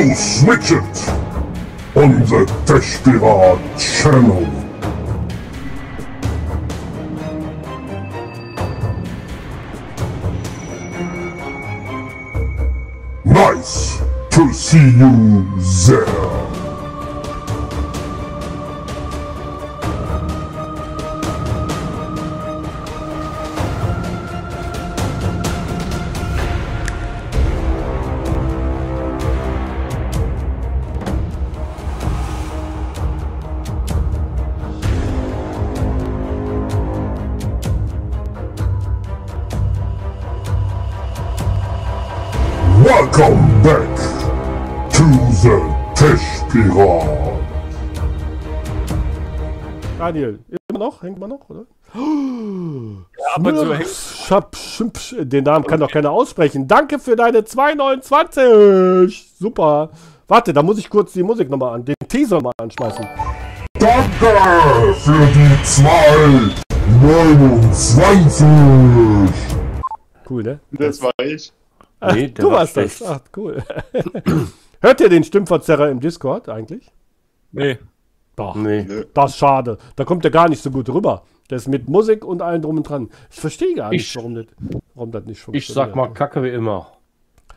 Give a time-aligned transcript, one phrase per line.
[0.00, 1.08] You switch it
[1.94, 2.82] on the Tech
[3.78, 4.46] channel.
[13.26, 13.98] Nice
[14.30, 15.46] to see you
[15.86, 16.39] there.
[53.46, 56.66] Aber so den Namen kann doch keiner aussprechen.
[56.68, 59.24] Danke für deine 2,29.
[59.38, 59.90] Super.
[60.28, 63.06] Warte, da muss ich kurz die Musik nochmal an, den Teaser mal anschmeißen.
[63.78, 64.26] Danke
[65.02, 68.46] für die 229.
[70.28, 70.60] Cool, ne?
[70.70, 71.52] Das war ich.
[71.98, 72.96] Ach, Nee, der du war warst das.
[72.96, 73.10] schlecht.
[73.12, 73.62] Ach, cool.
[74.80, 76.90] Hört ihr den Stimmverzerrer im Discord eigentlich?
[77.52, 77.78] Nee.
[78.36, 78.54] Doch.
[78.54, 78.86] Nee.
[79.12, 79.76] Das ist schade.
[79.96, 81.22] Da kommt er gar nicht so gut rüber.
[81.50, 83.10] Der ist mit Musik und allem drum und dran.
[83.30, 84.46] Ich verstehe gar nicht, Ich- warum das,
[84.94, 85.74] warum das nicht Ich funktioniert.
[85.88, 86.92] sag mal Kacke wie immer.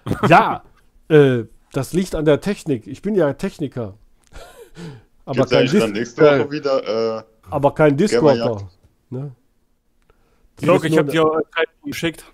[0.27, 0.63] Ja,
[1.09, 2.87] äh, das liegt an der Technik.
[2.87, 3.93] Ich bin ja Techniker.
[5.25, 7.17] Aber Gibt's kein, Dis nächste Woche wieder?
[7.19, 8.37] Äh, aber kein Discorder.
[8.45, 8.65] Gamerjagd.
[9.11, 9.31] Ne?
[10.57, 12.25] Ist ich nur- hab dir äh, drei geschickt.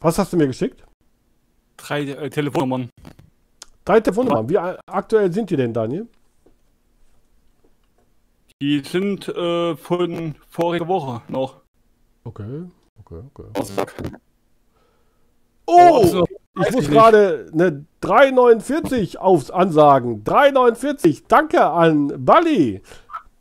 [0.00, 0.82] Was hast du mir geschickt?
[1.76, 2.88] Drei äh, Telefonnummern.
[3.84, 4.48] Drei Telefonnummern.
[4.48, 6.08] Wie aktuell sind die denn, Daniel?
[8.62, 11.62] Die sind äh, von voriger Woche noch.
[12.24, 12.64] Okay,
[12.98, 13.48] okay, okay.
[13.54, 13.94] Donnerstag.
[15.64, 16.00] Oh!
[16.02, 16.26] also,
[16.66, 20.22] Ich muss gerade eine 3,49 aufs ansagen.
[20.24, 21.22] 3,49.
[21.26, 22.82] Danke an Bali.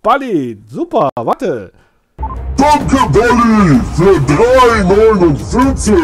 [0.01, 1.09] Bali, super.
[1.15, 1.73] Warte.
[2.55, 5.95] Danke, Bolli, für 349.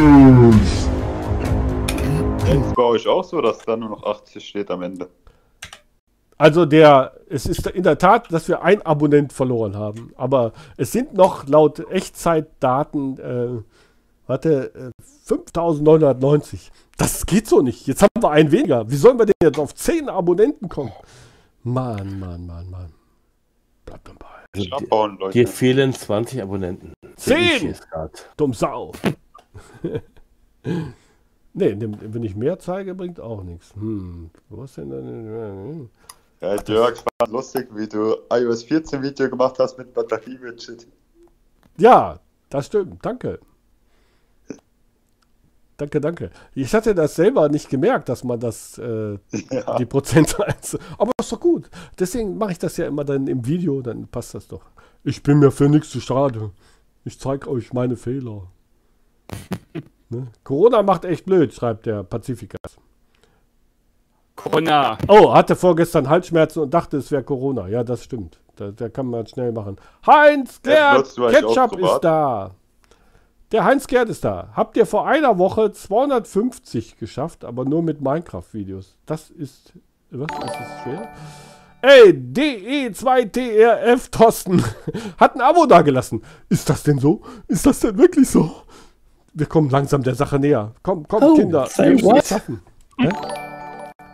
[2.47, 5.07] ist bei euch auch so, dass da nur noch 80 steht am Ende?
[6.37, 10.11] Also der, es ist in der Tat, dass wir ein Abonnent verloren haben.
[10.17, 13.63] Aber es sind noch laut Echtzeitdaten, äh,
[14.27, 14.91] warte, äh,
[15.25, 16.71] 5990.
[16.97, 17.87] Das geht so nicht.
[17.87, 18.89] Jetzt haben wir einen weniger.
[18.89, 20.91] Wie sollen wir denn jetzt auf 10 Abonnenten kommen?
[21.63, 22.91] Mann, Mann, Mann, Mann.
[23.85, 24.45] Bleibt am Ball.
[24.55, 25.33] Ich abbauen, Leute.
[25.33, 26.93] Dir fehlen 20 Abonnenten.
[27.17, 27.67] Sehe ich Zehn!
[27.69, 28.29] jetzt grad.
[28.37, 28.91] Dumm Sau.
[31.53, 33.73] nee, wenn ich mehr zeige, bringt auch nichts.
[33.75, 35.89] Hm, wo ist denn dann?
[36.45, 40.85] Ja, Jörg, fand lustig, wie du iOS 14 Video gemacht hast mit Batterie-Widget.
[41.79, 42.19] Ja,
[42.49, 43.03] das stimmt.
[43.03, 43.39] Danke.
[45.77, 46.29] Danke, danke.
[46.53, 49.17] Ich hatte das selber nicht gemerkt, dass man das, äh,
[49.51, 49.75] Ja.
[49.77, 50.55] die Prozentzahl.
[50.99, 51.67] Aber ist doch gut.
[51.97, 54.61] Deswegen mache ich das ja immer dann im Video, dann passt das doch.
[55.03, 56.51] Ich bin mir für nichts zu schade.
[57.05, 58.51] Ich zeige euch meine Fehler.
[60.09, 60.27] ne?
[60.43, 62.77] Corona macht echt blöd, schreibt der Pazifikas.
[64.45, 64.97] Corona.
[65.07, 67.67] Oh, hatte vorgestern Halsschmerzen und dachte, es wäre Corona.
[67.67, 68.39] Ja, das stimmt.
[68.55, 69.77] Da, da kann man schnell machen.
[70.05, 72.51] Heinz Gerd Ketchup ist da.
[73.51, 74.49] Der Heinz Gerd ist da.
[74.53, 78.95] Habt ihr vor einer Woche 250 geschafft, aber nur mit Minecraft-Videos.
[79.05, 79.73] Das ist.
[80.11, 80.27] Was?
[80.31, 81.09] Ist das schwer?
[81.81, 84.63] Ey, DE2TRF Thorsten
[85.19, 86.23] hat ein Abo dagelassen.
[86.49, 87.21] Ist das denn so?
[87.47, 88.49] Ist das denn wirklich so?
[89.33, 90.71] Wir kommen langsam der Sache näher.
[90.81, 91.67] Komm, komm, Oh, Kinder.
[91.75, 92.17] Wir müssen what?
[92.23, 92.61] es schaffen.
[92.97, 93.09] Hä?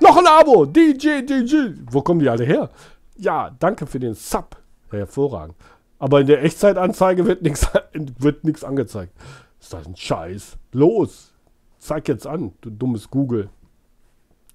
[0.02, 0.66] Noch ein Abo!
[0.66, 1.74] DJ, DJ!
[1.92, 2.70] Wo kommen die alle her?
[3.18, 4.58] Ja, danke für den Sub.
[4.90, 5.56] Hervorragend.
[6.00, 9.14] Aber in der Echtzeitanzeige wird nichts wird nix angezeigt.
[9.60, 10.58] Ist das ein Scheiß?
[10.72, 11.34] Los!
[11.78, 13.50] Zeig jetzt an, du dummes Google.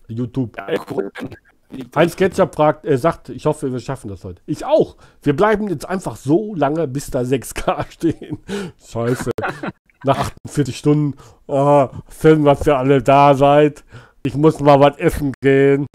[0.08, 0.56] YouTube.
[1.94, 4.42] Heinz Ketchup fragt, er sagt, ich hoffe, wir schaffen das heute.
[4.46, 4.96] Ich auch.
[5.22, 8.38] Wir bleiben jetzt einfach so lange, bis da 6K stehen.
[8.84, 9.30] Scheiße.
[10.04, 11.16] Nach 48 Stunden.
[11.46, 11.88] Oh,
[12.20, 13.84] schön, dass ihr alle da seid.
[14.26, 15.86] Ich muss mal was essen gehen.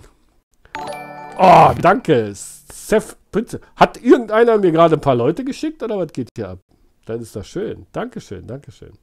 [1.37, 2.31] Oh, danke.
[2.33, 3.59] Seth Prinze.
[3.75, 6.59] Hat irgendeiner mir gerade ein paar Leute geschickt oder was geht hier ab?
[7.05, 7.87] Dann ist das schön.
[7.91, 8.93] Dankeschön, Dankeschön.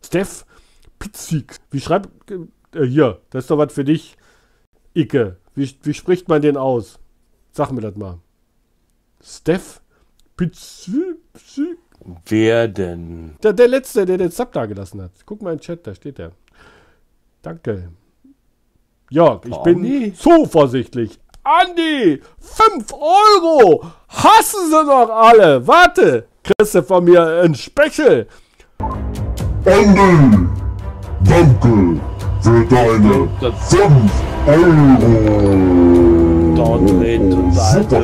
[0.00, 0.46] Steph
[1.00, 1.56] Pitzig.
[1.72, 2.08] Wie schreibt.
[2.30, 4.16] Äh, hier, das ist doch was für dich.
[4.94, 5.38] Icke.
[5.56, 7.00] Wie, wie spricht man den aus?
[7.50, 8.20] Sag mir das mal.
[9.20, 9.82] Steph
[10.36, 11.16] Pitzig.
[12.26, 13.34] Wer denn?
[13.42, 15.10] Der, der letzte, der den Sub da gelassen hat.
[15.26, 16.30] Guck mal in den Chat, da steht er.
[17.42, 17.90] Danke.
[19.14, 20.12] Jörg, ich bin Andi?
[20.12, 21.20] zuversichtlich.
[21.44, 23.84] Andi, 5 Euro.
[24.08, 25.64] Hassen sie noch alle.
[25.64, 28.26] Warte, kriegst du von mir ein Spechel.
[29.64, 30.48] Andy,
[31.20, 32.00] danke
[32.40, 33.92] für deine Das- 5
[34.48, 35.54] Euro.
[36.56, 38.02] Dort dreht uns Super.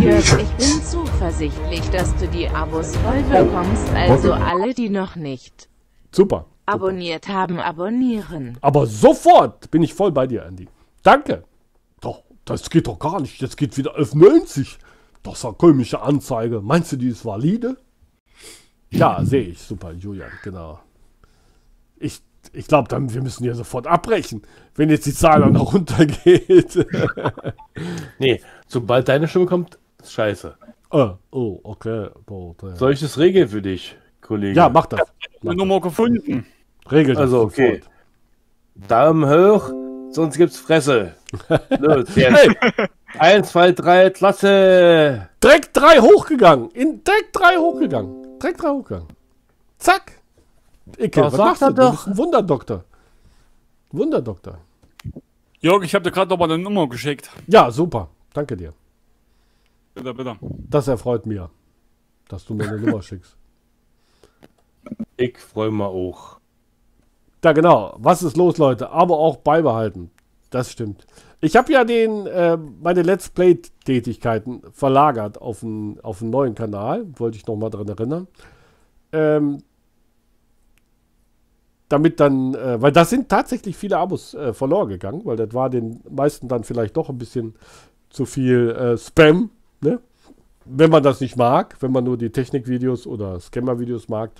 [0.00, 5.68] Jörg, ich bin zuversichtlich, dass du die Abos voll bekommst, also alle, die noch nicht
[6.10, 6.46] Super.
[6.72, 8.58] Abonniert haben, abonnieren.
[8.60, 10.68] Aber sofort bin ich voll bei dir, Andy.
[11.02, 11.44] Danke.
[12.00, 13.40] Doch, das geht doch gar nicht.
[13.40, 14.78] Jetzt geht wieder 11,90.
[15.22, 16.60] Das ist eine komische Anzeige.
[16.60, 17.76] Meinst du, die ist valide?
[18.90, 19.60] Ja, sehe ich.
[19.60, 20.80] Super, Julian, genau.
[21.96, 22.20] Ich,
[22.52, 24.42] ich glaube, dann wir müssen hier sofort abbrechen,
[24.74, 26.86] wenn jetzt die Zahl dann noch runtergeht.
[28.18, 30.56] Nee, sobald deine Stimme kommt, ist scheiße.
[30.90, 32.08] Ah, oh, okay.
[32.74, 34.56] Soll ich das regeln für dich, Kollege?
[34.56, 35.00] Ja, mach das.
[35.42, 36.46] Eine Nummer gefunden.
[36.90, 37.80] Regel das Also, okay.
[37.82, 37.90] sofort.
[38.88, 39.70] Daumen hoch,
[40.12, 41.14] sonst gibt's Fresse.
[41.78, 42.48] Los, jetzt.
[43.18, 45.28] Eins, zwei, drei, Klasse.
[45.42, 46.70] Direkt drei hochgegangen.
[46.70, 48.38] In, direkt drei hochgegangen.
[48.38, 49.08] Direkt drei hochgegangen.
[49.78, 50.12] Zack.
[50.98, 51.74] Icke, Das was machst er du?
[51.74, 51.90] Du doch.
[51.92, 52.84] bist ein Wunderdoktor.
[53.92, 54.58] Wunderdoktor.
[55.60, 57.30] Jörg, ich habe dir gerade noch mal eine Nummer geschickt.
[57.46, 58.08] Ja, super.
[58.32, 58.72] Danke dir.
[59.94, 60.36] Bitte, bitte.
[60.40, 61.50] Das erfreut mir,
[62.28, 63.36] dass du mir eine Nummer schickst.
[65.16, 66.39] Ich freue mich auch.
[67.44, 67.94] Ja, genau.
[67.98, 68.90] Was ist los, Leute?
[68.90, 70.10] Aber auch beibehalten.
[70.50, 71.06] Das stimmt.
[71.40, 77.06] Ich habe ja den, äh, meine Let's Play-Tätigkeiten verlagert auf einen, auf einen neuen Kanal.
[77.18, 78.26] Wollte ich nochmal dran erinnern.
[79.12, 79.58] Ähm,
[81.88, 85.70] damit dann, äh, weil da sind tatsächlich viele Abos äh, verloren gegangen, weil das war
[85.70, 87.54] den meisten dann vielleicht doch ein bisschen
[88.10, 89.50] zu viel äh, Spam,
[89.80, 89.98] ne?
[90.66, 94.30] Wenn man das nicht mag, wenn man nur die Technikvideos oder Scammer-Videos mag,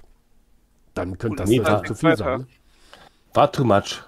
[0.94, 2.40] dann könnte das natürlich war- zu viel sein.
[2.40, 2.46] Ne?
[3.34, 4.02] War too much.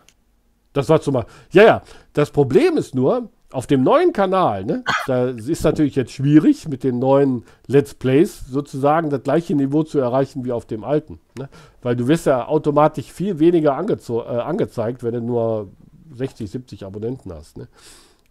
[0.73, 1.27] Das war zumal.
[1.51, 1.83] Ja, ja.
[2.13, 6.83] Das Problem ist nur, auf dem neuen Kanal, ne, da ist natürlich jetzt schwierig, mit
[6.85, 11.21] den neuen Let's Plays sozusagen das gleiche Niveau zu erreichen wie auf dem alten.
[11.39, 11.49] Ne?
[11.83, 15.69] Weil du wirst ja automatisch viel weniger angezo- äh, angezeigt, wenn du nur
[16.15, 17.59] 60, 70 Abonnenten hast.
[17.59, 17.69] Ne?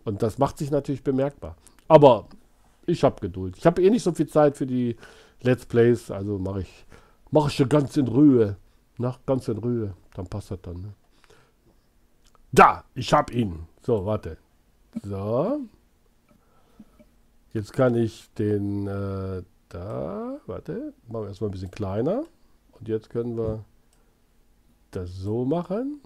[0.05, 1.55] Und das macht sich natürlich bemerkbar.
[1.87, 2.25] Aber
[2.87, 3.55] ich habe Geduld.
[3.57, 4.95] Ich habe eh nicht so viel Zeit für die
[5.43, 6.85] Let's Plays, also mache ich,
[7.29, 8.57] mache ich schon ganz in Ruhe.
[8.97, 9.93] Na, ganz in Ruhe.
[10.13, 10.81] Dann passt das dann.
[10.81, 10.93] Ne?
[12.51, 13.67] Da, ich hab ihn.
[13.81, 14.37] So, warte.
[15.03, 15.61] So.
[17.53, 22.23] Jetzt kann ich den äh, da, warte, machen wir erstmal ein bisschen kleiner.
[22.73, 23.63] Und jetzt können wir
[24.91, 26.01] das so machen.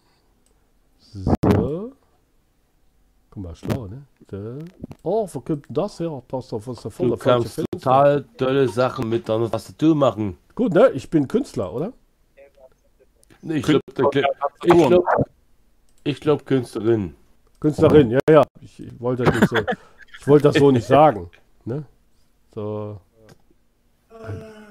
[1.00, 1.94] So.
[3.32, 4.04] Guck mal, schlau, ne?
[4.30, 4.60] So.
[5.04, 6.24] Oh, wo kommt denn das her?
[6.28, 7.68] Das ist doch was voll Du der falsche kannst Film.
[7.72, 10.38] total tolle Sachen mit deiner Tastatur machen.
[10.54, 10.90] Gut, ne?
[10.92, 11.94] Ich bin Künstler, oder?
[13.48, 13.82] Ich glaube,
[14.64, 15.06] ich glaub,
[16.04, 17.16] ich glaub Künstlerin.
[17.60, 18.44] Künstlerin, ja, ja.
[18.60, 19.56] Ich, ich wollte das nicht so,
[20.20, 21.30] ich wollte das so nicht sagen.
[21.64, 21.84] Ne?
[22.56, 23.00] So.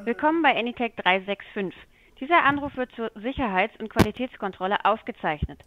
[0.05, 1.73] Willkommen bei Anytech 365.
[2.21, 5.61] Dieser Anruf wird zur Sicherheits- und Qualitätskontrolle aufgezeichnet.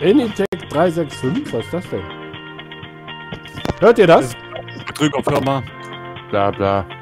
[0.00, 2.02] Anytech 365, was ist das denn?
[3.80, 4.34] Hört ihr das?
[4.86, 5.62] Betrügerfirma.
[6.30, 6.97] Bla bla.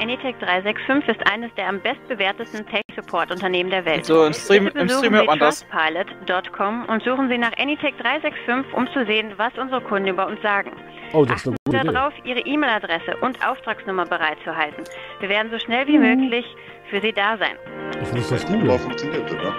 [0.00, 4.06] Anytech 365 ist eines der am bestbewertesten Tech-Support-Unternehmen der Welt.
[4.06, 5.66] So, im Stream, im Stream hört Sie man das.
[5.68, 10.40] trustpilot.com und suchen Sie nach Anytech 365, um zu sehen, was unsere Kunden über uns
[10.40, 10.72] sagen.
[11.12, 11.92] Oh, das ist Achten eine Sie gute Idee.
[11.92, 14.84] darauf, Ihre E-Mail-Adresse und Auftragsnummer bereitzuhalten.
[15.20, 16.46] Wir werden so schnell wie möglich
[16.88, 17.56] für Sie da sein.
[18.02, 18.78] Ich muss das googeln.
[18.78, 19.54] funktioniert, oder?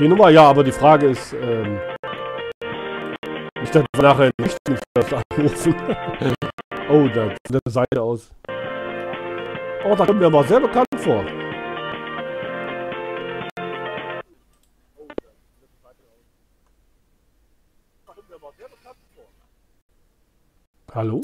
[0.00, 1.78] Die Nummer, ja, aber die Frage ist, ähm,
[3.72, 4.58] dass wir nachher nicht
[5.38, 5.76] anrufen.
[6.88, 8.32] oh, da von der Seite aus.
[9.88, 11.24] Oh, da kommt mir aber sehr bekannt vor.
[20.92, 21.20] Hallo?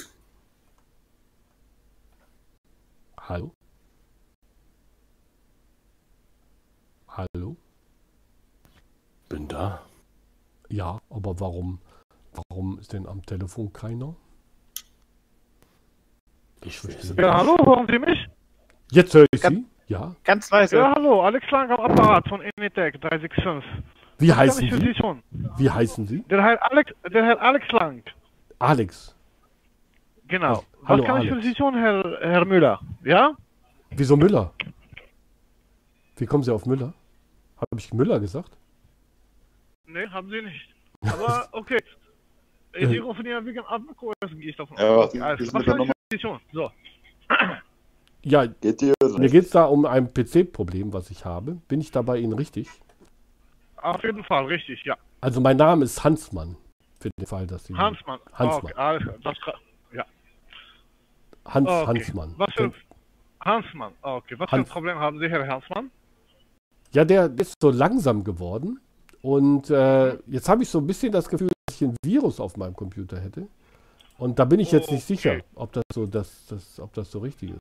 [3.19, 3.53] Hallo?
[7.09, 7.57] Hallo?
[9.29, 9.85] Bin da.
[10.69, 11.81] Ja, aber warum,
[12.33, 14.15] warum ist denn am Telefon keiner?
[16.65, 17.19] Ich weiß Ja, nicht.
[17.19, 18.29] Ja, hallo, hören Sie mich?
[18.93, 19.65] Jetzt höre ich Ganz- Sie.
[19.89, 20.15] Ja.
[20.25, 20.77] Ganz leise.
[20.77, 23.65] Ja, hallo, Alex Lang am Apparat von Enitec 365.
[24.19, 24.87] Wie Was kann heißen ich für Sie?
[24.87, 25.23] Sie tun?
[25.57, 26.23] Wie heißen Sie?
[26.29, 28.03] Der Herr Alex, der Herr Alex Lang.
[28.59, 29.17] Alex.
[30.29, 30.59] Genau.
[30.83, 31.37] Oh, hallo, Was kann ich Alex.
[31.47, 32.81] für Sie tun, Herr, Herr Müller?
[33.03, 33.33] Ja?
[33.91, 34.53] Wieso Müller?
[36.17, 36.93] Wie kommen Sie auf Müller?
[37.57, 38.53] Habe ich Müller gesagt?
[39.87, 40.69] Nee, haben Sie nicht.
[41.13, 41.79] Aber okay.
[42.79, 45.15] Sie rufen ja wegen Abendkurs, gehe ich davon Ja, aus.
[45.15, 46.41] was Also, ist was der kann ich für Sie tun?
[46.53, 46.71] So.
[48.23, 51.57] Ja, Geht mir geht es da um ein PC-Problem, was ich habe.
[51.69, 52.69] Bin ich da bei Ihnen richtig?
[53.77, 54.97] Auf jeden Fall, richtig, ja.
[55.21, 56.57] Also mein Name ist Hansmann.
[57.01, 57.75] Für den Fall, dass Sie...
[57.75, 58.21] Hansmann.
[58.33, 58.65] Hansmann.
[58.65, 59.17] Okay, alles klar.
[59.25, 59.55] Das, kann-
[59.93, 60.05] ja.
[61.47, 61.87] Hans, Okay.
[61.87, 62.35] Hansmann.
[62.37, 62.73] Was für,
[63.41, 63.93] Hansmann.
[64.03, 65.91] Okay, was für ein Hans- Problem haben Sie, Herr Hansmann?
[66.93, 68.79] Ja, der ist so langsam geworden
[69.23, 72.57] Und äh, jetzt habe ich so ein bisschen das Gefühl, dass ich ein Virus auf
[72.57, 73.49] meinem Computer hätte.
[74.19, 77.19] Und da bin ich jetzt nicht sicher, ob das so, das, das, ob das so
[77.19, 77.59] richtig ist.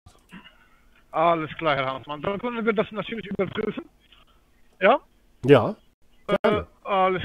[1.11, 2.21] Alles klar, Herr Hansmann.
[2.21, 3.85] Dann können wir das natürlich überprüfen.
[4.79, 4.99] Ja?
[5.45, 5.75] Ja,
[6.43, 7.23] Äh, alles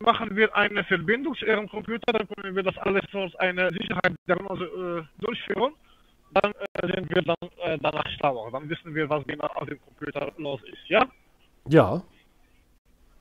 [0.00, 4.64] Machen wir eine Verbindung zu Ihrem Computer, dann können wir das alles aus einer Sicherheitsdiagnose
[4.64, 5.74] äh, durchführen.
[6.32, 8.50] Dann äh, sind wir dann äh, danach schlauer.
[8.50, 10.88] Dann wissen wir, was genau auf dem Computer los ist.
[10.88, 11.06] Ja?
[11.68, 12.02] ja,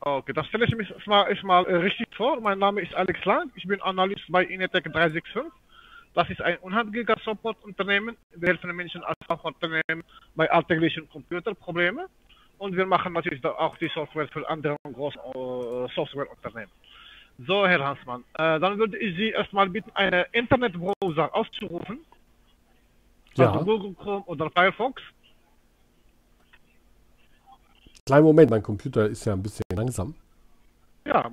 [0.01, 2.39] Okay, das stelle ich mich erstmal, erstmal äh, richtig vor.
[2.39, 3.51] Mein Name ist Alex Lang.
[3.55, 5.51] Ich bin Analyst bei Inetec 365.
[6.13, 8.17] Das ist ein unabhängiger Support-Unternehmen.
[8.35, 10.03] Wir helfen Menschen als auch Unternehmen
[10.35, 12.07] bei alltäglichen Computerproblemen.
[12.57, 16.71] Und wir machen natürlich auch die Software für andere große äh, Softwareunternehmen.
[17.47, 21.99] So, Herr Hansmann, äh, dann würde ich Sie erstmal bitten, einen Internetbrowser auszurufen.
[23.35, 23.51] ja.
[23.51, 25.01] Also Google Chrome oder Firefox.
[28.05, 30.15] Kleinen Moment, mein Computer ist ja ein bisschen langsam.
[31.05, 31.31] Ja,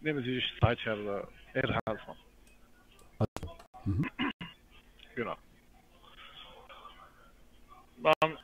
[0.00, 2.16] nehmen Sie sich Zeit, Herr, äh, Herr Hansmann.
[3.88, 4.10] Mhm.
[5.14, 5.36] Genau.
[8.02, 8.38] Dann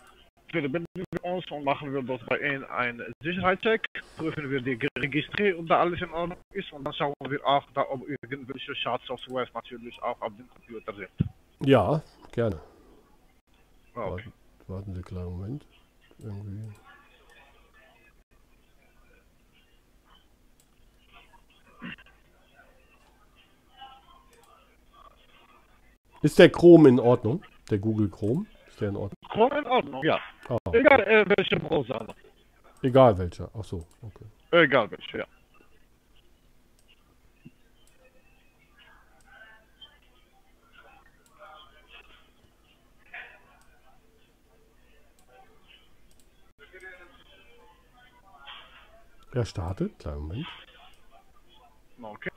[0.50, 3.86] verbinden wir uns und machen wir dort bei Ihnen einen Sicherheitscheck,
[4.16, 7.64] prüfen wir die Registrierung, ob da alles in Ordnung ist und dann schauen wir auch,
[7.74, 11.30] da, ob irgendwelche Schadsoftwares natürlich auch auf dem Computer sind.
[11.60, 12.60] Ja, gerne.
[13.94, 14.10] Okay.
[14.10, 14.32] Warten,
[14.66, 15.66] warten Sie einen kleinen Moment.
[16.18, 16.83] Irgendwie.
[26.24, 27.42] Ist der Chrome in Ordnung?
[27.70, 28.46] Der Google Chrome?
[28.66, 29.18] Ist der in Ordnung?
[29.28, 30.18] Chrome in Ordnung, ja.
[30.48, 32.14] Ah, Egal äh, welche Browser.
[32.82, 33.50] egal welcher.
[33.52, 34.24] Ach so, okay.
[34.50, 35.26] Egal welche, ja.
[49.32, 49.98] Er startet.
[49.98, 50.46] Kleinen Moment.
[52.00, 52.30] Okay.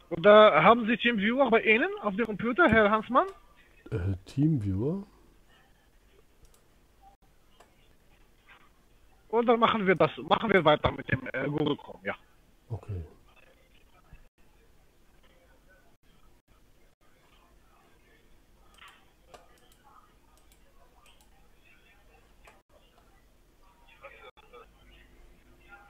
[0.00, 3.26] Und da haben Sie TeamViewer bei Ihnen auf dem Computer, Herr Hansmann?
[3.90, 5.04] Äh, Teamviewer.
[9.28, 12.14] Und dann machen wir das, machen wir weiter mit dem äh, Google Chrome, ja.
[12.68, 13.02] Okay.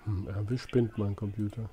[0.04, 1.68] Hm, er spinnt mein Computer.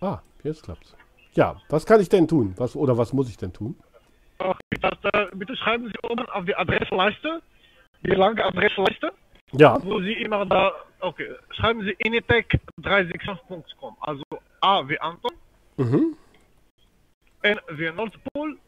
[0.00, 0.94] Ah, jetzt klappt's.
[1.34, 2.54] Ja, was kann ich denn tun?
[2.56, 3.76] Was oder was muss ich denn tun?
[4.38, 7.42] Okay, das, äh, bitte schreiben Sie oben auf die Adressleiste,
[8.02, 9.12] die lange Adressleiste,
[9.52, 14.22] Ja, wo Sie immer da, okay, schreiben Sie initec365.com, also
[14.60, 15.32] A wie Anton,
[15.76, 16.16] mhm.
[17.42, 18.58] N wie Nordpol,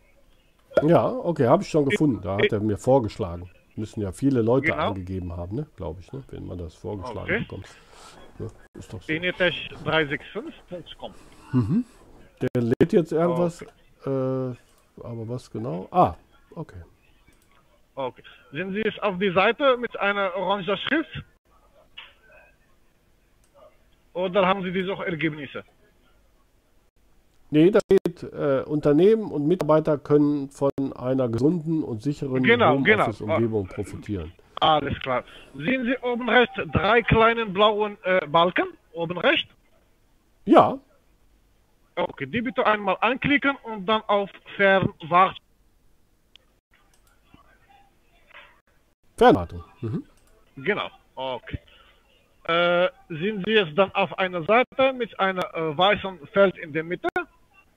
[0.83, 2.21] Ja, okay, habe ich schon gefunden.
[2.23, 3.49] Da hat er mir vorgeschlagen.
[3.77, 4.89] Müssen ja viele Leute Genau.
[4.89, 5.67] angegeben haben, ne?
[5.77, 6.23] Glaube ich, ne?
[6.31, 7.39] Wenn man das vorgeschlagen Okay.
[7.41, 7.67] bekommt.
[8.39, 8.47] Ja,
[8.79, 9.13] ist doch so.
[9.13, 11.13] initec365.com.
[12.41, 13.63] Der lädt jetzt irgendwas.
[13.63, 13.67] Äh,
[14.09, 15.89] aber was genau?
[15.91, 16.15] Ah,
[16.55, 16.83] okay.
[17.95, 18.23] Okay.
[18.53, 21.25] Sind Sie jetzt auf die Seite mit einer orangen Schrift?
[24.13, 25.65] Oder haben Sie die Suchergebnisse?
[27.51, 33.05] Nee, da steht, äh, Unternehmen und Mitarbeiter können von einer gesunden und sicheren Genau, genau.
[33.05, 34.33] Homeoffice-Umgebung profitieren.
[34.61, 35.25] Alles klar.
[35.55, 38.67] Sehen Sie oben rechts drei kleinen blauen äh, Balken?
[38.93, 39.49] Oben rechts?
[40.45, 40.79] Ja,
[41.99, 45.45] Okay, die bitte einmal anklicken und dann auf Fernwartung.
[49.17, 49.65] Fernwartung.
[49.81, 50.05] Mhm.
[50.59, 50.89] Genau.
[51.17, 51.59] Okay.
[52.45, 56.85] Äh, sind Sie jetzt dann auf einer Seite mit einem äh, weißen Feld in der
[56.85, 57.09] Mitte?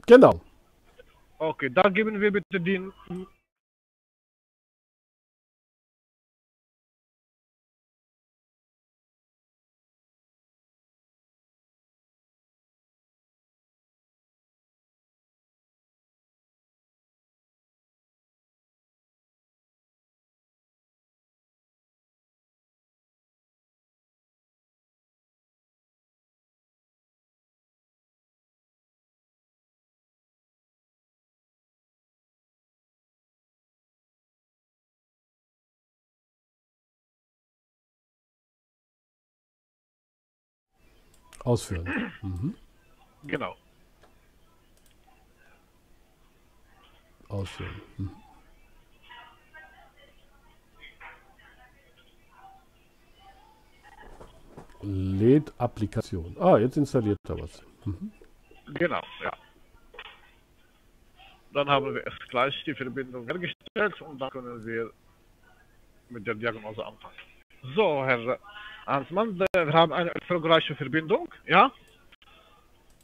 [0.06, 0.40] Genau.
[1.40, 2.80] Okay, da geben wir bitte die
[41.44, 42.12] Ausführen.
[42.22, 42.56] Mhm.
[43.24, 43.56] Genau.
[47.30, 47.82] Ausführen.
[47.98, 48.12] Mhm.
[54.84, 56.36] Lädt Applikation.
[56.40, 57.64] Ah, jetzt installiert er was.
[57.86, 58.12] Mhm.
[58.74, 59.32] Genau, ja.
[61.54, 64.92] dann haben wir erst gleich die Verbindung hergestellt und dann können wir
[66.10, 67.16] mit der Diagnose anfangen.
[67.76, 68.40] So, Herr
[68.86, 71.72] Hansmann, äh, wir haben eine erfolgreiche Verbindung, ja?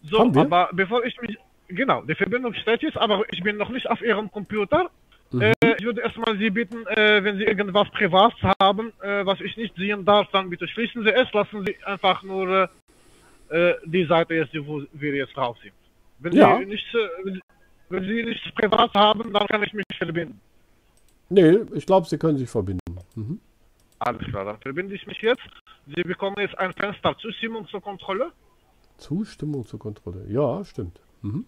[0.03, 3.89] So, aber bevor ich mich, genau, die Verbindung steht jetzt, aber ich bin noch nicht
[3.89, 4.89] auf Ihrem Computer.
[5.31, 5.41] Mhm.
[5.41, 9.57] Äh, ich würde erstmal Sie bitten, äh, wenn Sie irgendwas privat haben, äh, was ich
[9.57, 12.69] nicht sehen darf, dann bitte schließen Sie es, lassen Sie einfach nur
[13.50, 15.74] äh, die Seite jetzt, wo wir jetzt drauf sind.
[16.19, 16.57] Wenn Ja.
[16.57, 17.41] Sie nichts, äh, wenn,
[17.89, 20.39] wenn Sie nichts privat haben, dann kann ich mich verbinden.
[21.29, 22.79] Nee, ich glaube, Sie können sich verbinden.
[23.15, 23.39] Mhm.
[24.00, 25.41] Alles klar, dann verbinde ich mich jetzt.
[25.96, 28.32] Sie bekommen jetzt ein Fenster Zustimmung zur Kontrolle.
[28.98, 30.25] Zustimmung zur Kontrolle.
[30.27, 31.00] Ja, stimmt.
[31.22, 31.46] Mhm.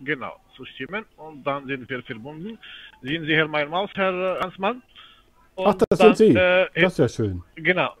[0.00, 2.58] Genau, zustimmen und dann sind wir verbunden.
[3.02, 4.82] Sehen Sie hier meine Maus, Herr Hansmann?
[5.54, 6.38] Und Ach, das dann, sind Sie.
[6.38, 7.42] Äh, Das ist ja schön.
[7.56, 7.92] genau,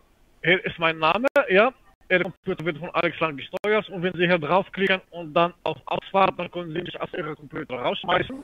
[0.42, 1.72] hier ist mein Name, ja.
[2.08, 5.76] Der Computer wird von Alex Lang gesteuert und wenn Sie hier draufklicken und dann auf
[5.86, 8.42] Ausfahrt, dann können Sie mich aus Ihrem Computer rausschmeißen.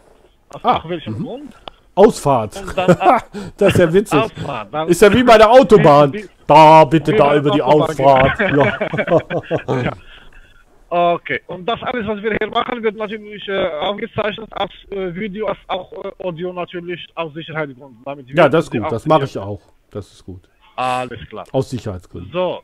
[0.50, 1.22] Aus Ah, welchem mhm.
[1.24, 1.54] Grund?
[1.94, 2.62] Ausfahrt.
[3.56, 4.22] Das ist ja witzig.
[4.88, 6.12] Ist ja wie bei der Autobahn.
[6.46, 8.38] Da, bitte da über die Ausfahrt.
[9.68, 9.92] Ja.
[10.94, 15.46] Okay, und das alles, was wir hier machen, wird natürlich äh, aufgezeichnet als äh, Video,
[15.46, 18.02] als auch äh, Audio natürlich aus Sicherheitsgründen.
[18.04, 18.92] Damit ja, das ist gut.
[18.92, 19.62] Das mache ich auch.
[19.90, 20.46] Das ist gut.
[20.76, 21.46] Alles klar.
[21.52, 22.30] Aus Sicherheitsgründen.
[22.30, 22.62] So,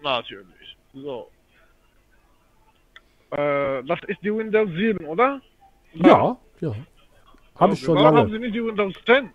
[0.00, 0.76] natürlich.
[0.94, 1.28] So.
[3.32, 5.40] Äh, das ist die Windows 7, oder?
[5.94, 6.72] Ja, ja.
[7.58, 8.30] Habe ich Okay, schon Warum haben lange.
[8.32, 9.30] Sie nicht die Windows 10?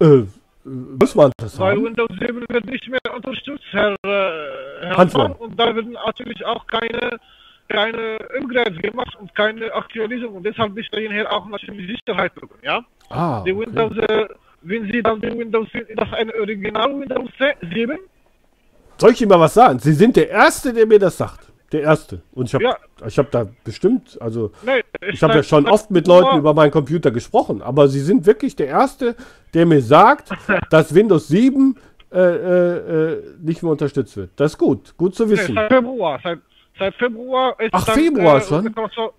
[0.00, 0.24] Äh,
[0.64, 1.84] muss man das Weil haben?
[1.84, 5.30] Windows 7 wird nicht mehr unterstützt, Herr, äh, Herr Hansmann.
[5.30, 7.18] Mann, und da werden natürlich auch keine,
[7.68, 10.36] keine Upgrades gemacht und keine Aktualisierung.
[10.36, 12.84] Und deshalb bestehen hier auch natürlich Sicherheitslücken, ja?
[13.10, 13.66] Ah, Die okay.
[13.66, 14.28] Windows, äh,
[14.62, 17.30] wenn Sie dann die Windows, das ist eine Original Windows
[17.72, 17.98] 7?
[18.98, 19.78] Soll ich Ihnen mal was sagen?
[19.80, 21.51] Sie sind der Erste, der mir das sagt.
[21.72, 22.20] Der Erste.
[22.32, 22.76] Und ich habe Ja.
[23.06, 26.70] ich hab da bestimmt, also Nee, ich habe ja schon oft mit Leuten über meinen
[26.70, 29.16] Computer gesprochen, aber Sie sind wirklich der Erste,
[29.54, 30.28] der mir sagt,
[30.70, 31.76] dass Windows 7
[32.12, 34.30] äh, äh, äh, nicht mehr unterstützt wird.
[34.36, 35.54] Das ist gut, gut zu Nee, wissen.
[35.54, 36.20] seit Februar.
[36.22, 36.40] Seit,
[36.78, 38.74] seit Februar ist Ach, dann, Februar äh, schon?
[38.74, 39.12] Konsole-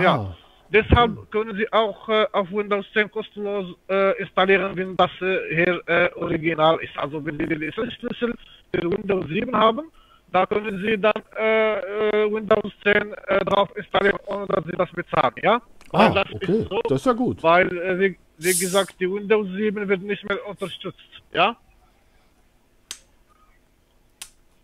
[0.00, 0.14] Ja.
[0.14, 0.36] Ah,
[0.72, 5.80] Deshalb können Sie auch äh, auf Windows 10 kostenlos äh, installieren, wenn das äh, hier
[5.86, 6.96] äh, original ist.
[6.96, 8.34] Also wenn Sie den Schlüssel
[8.74, 9.82] für Windows 7 haben,
[10.34, 14.90] da können Sie dann äh, äh, Windows 10 äh, drauf installieren, ohne dass Sie das
[14.90, 15.62] bezahlen, ja?
[15.92, 17.40] ah das okay, ist so, das ist ja gut.
[17.44, 21.56] weil, äh, wie, wie gesagt, die Windows 7 wird nicht mehr unterstützt, ja?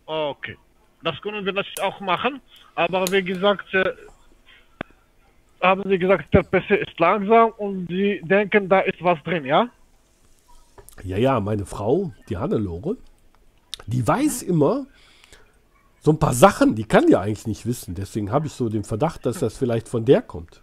[0.07, 0.57] Okay.
[1.05, 2.41] Das können wir natürlich auch machen,
[2.75, 3.93] aber wie gesagt, äh,
[5.63, 9.69] haben Sie gesagt, der PC ist langsam und Sie denken, da ist was drin, ja?
[11.05, 12.97] Ja, ja, meine Frau, die Hannelore,
[13.87, 14.87] die weiß immer
[16.01, 17.95] so ein paar Sachen, die kann die eigentlich nicht wissen.
[17.95, 20.63] Deswegen habe ich so den Verdacht, dass das vielleicht von der kommt.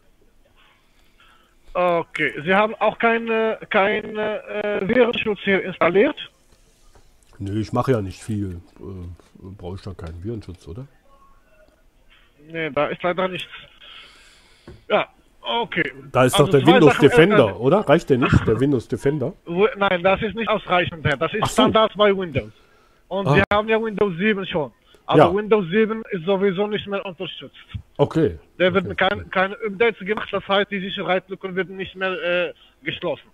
[1.74, 2.34] Okay.
[2.44, 6.16] Sie haben auch keine, keine äh, Virenschutz hier installiert?
[7.38, 8.62] Nö, ich mache ja nicht viel.
[8.80, 8.84] Äh,
[9.58, 10.88] Brauche ich da keinen Virenschutz, oder?
[12.52, 13.48] Nee, da ist leider nichts.
[14.90, 15.08] Ja,
[15.42, 15.92] okay.
[16.12, 17.80] Da ist Also doch der Windows Sachen, äh, Defender, oder?
[17.82, 19.34] Reicht der nicht, der Windows Defender?
[19.78, 21.18] Nein, das ist nicht ausreichend, Herr.
[21.18, 21.62] Das ist so.
[21.62, 22.52] Standard bei Windows.
[23.08, 23.36] Und Ah.
[23.36, 24.72] Sie haben ja Windows 7 schon.
[25.08, 25.34] Aber Ja.
[25.34, 27.56] Windows 7 ist sowieso nicht mehr unterstützt.
[27.98, 28.38] Okay.
[28.58, 29.08] Da werden Okay.
[29.10, 33.28] kein, keine Updates gemacht, das heißt, die Sicherheitslücken werden nicht mehr äh, geschlossen.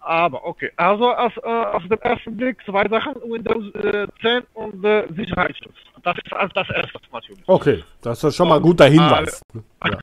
[0.00, 4.84] Aber okay, also aus, äh, auf den ersten Blick zwei Sachen, Windows äh, 10 und
[4.84, 5.74] äh, Sicherheitsschutz.
[6.02, 7.42] Das ist als das erste natürlich.
[7.46, 9.40] Okay, das ist schon mal ein guter Hinweis.
[9.86, 9.98] Ja.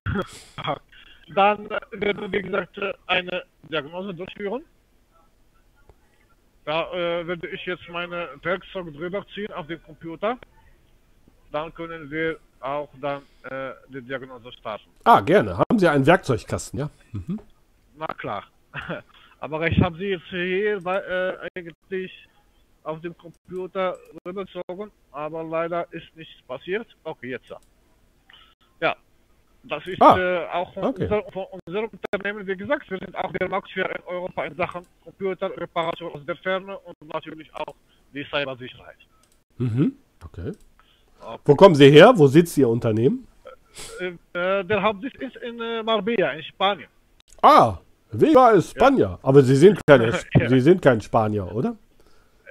[1.35, 4.63] Dann äh, werden wir, wie gesagt, äh, eine Diagnose durchführen.
[6.65, 10.37] Da äh, werde ich jetzt meine Werkzeuge drüber ziehen auf den Computer.
[11.51, 14.89] Dann können wir auch dann äh, die Diagnose starten.
[15.03, 15.57] Ah, gerne.
[15.57, 16.89] Haben Sie einen Werkzeugkasten, ja?
[17.97, 18.43] Na klar.
[19.39, 22.11] Aber ich habe sie jetzt hier bei, äh, eigentlich
[22.83, 26.87] auf dem Computer rübergezogen, aber leider ist nichts passiert.
[27.03, 27.57] Okay, jetzt ja.
[28.81, 28.95] Ja,
[29.63, 31.03] das ist Ah, äh, auch von, okay.
[31.03, 34.85] unser, von unserem Unternehmen, wie gesagt, wir sind auch der Marktführer in Europa in Sachen
[35.03, 37.75] Computerreparation aus der Ferne und natürlich auch
[38.13, 38.97] die Cybersicherheit.
[39.57, 39.93] Mhm.
[40.23, 40.51] Okay.
[41.45, 42.13] Wo kommen Sie her?
[42.15, 43.27] Wo sitzt Ihr Unternehmen?
[43.99, 44.07] Äh,
[44.37, 46.89] äh, der Hauptsitz ist in äh, Marbella, in Spanien.
[47.41, 47.77] Ah,
[48.11, 49.17] Vega ist Spanier.
[49.23, 50.49] Aber Sie sind, keine, Ja.
[50.49, 51.75] Sie sind kein Spanier, oder?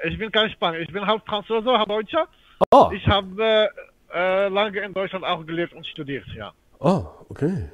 [0.05, 2.27] Ich bin kein Spanier, ich bin halb Franzose, halb Deutscher.
[2.71, 3.69] Ah, Ich habe
[4.15, 6.53] äh, lange in Deutschland auch gelebt und studiert, ja.
[6.81, 7.69] ah okay.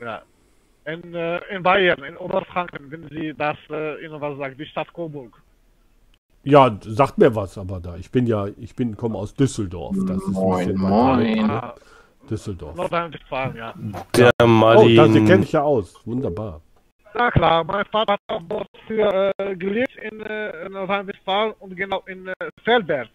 [0.00, 0.22] ja.
[0.84, 4.92] In, äh, in Bayern, in Oberfranken, wenn Sie das äh, Ihnen was sagt, die Stadt
[4.92, 5.32] Coburg.
[6.46, 7.96] Ja, sagt mir was, aber da.
[7.96, 9.96] Ich bin ja, ich bin, komme aus Düsseldorf.
[10.06, 11.46] Das ist ein Moin, weg, moin.
[11.46, 11.62] ne?
[11.62, 11.74] Ah,
[12.30, 12.76] Düsseldorf.
[12.76, 13.74] Nordrhein-Westfalen, ja.
[14.16, 14.96] Der Oh, Martin.
[14.96, 15.94] das kenne ich ja aus.
[16.06, 16.60] Wunderbar.
[17.14, 21.74] Na klar, mein Vater hat auch dort für, äh, gelebt in, äh, in Nordrhein-Westfalen und
[21.76, 23.10] genau in äh, Velbert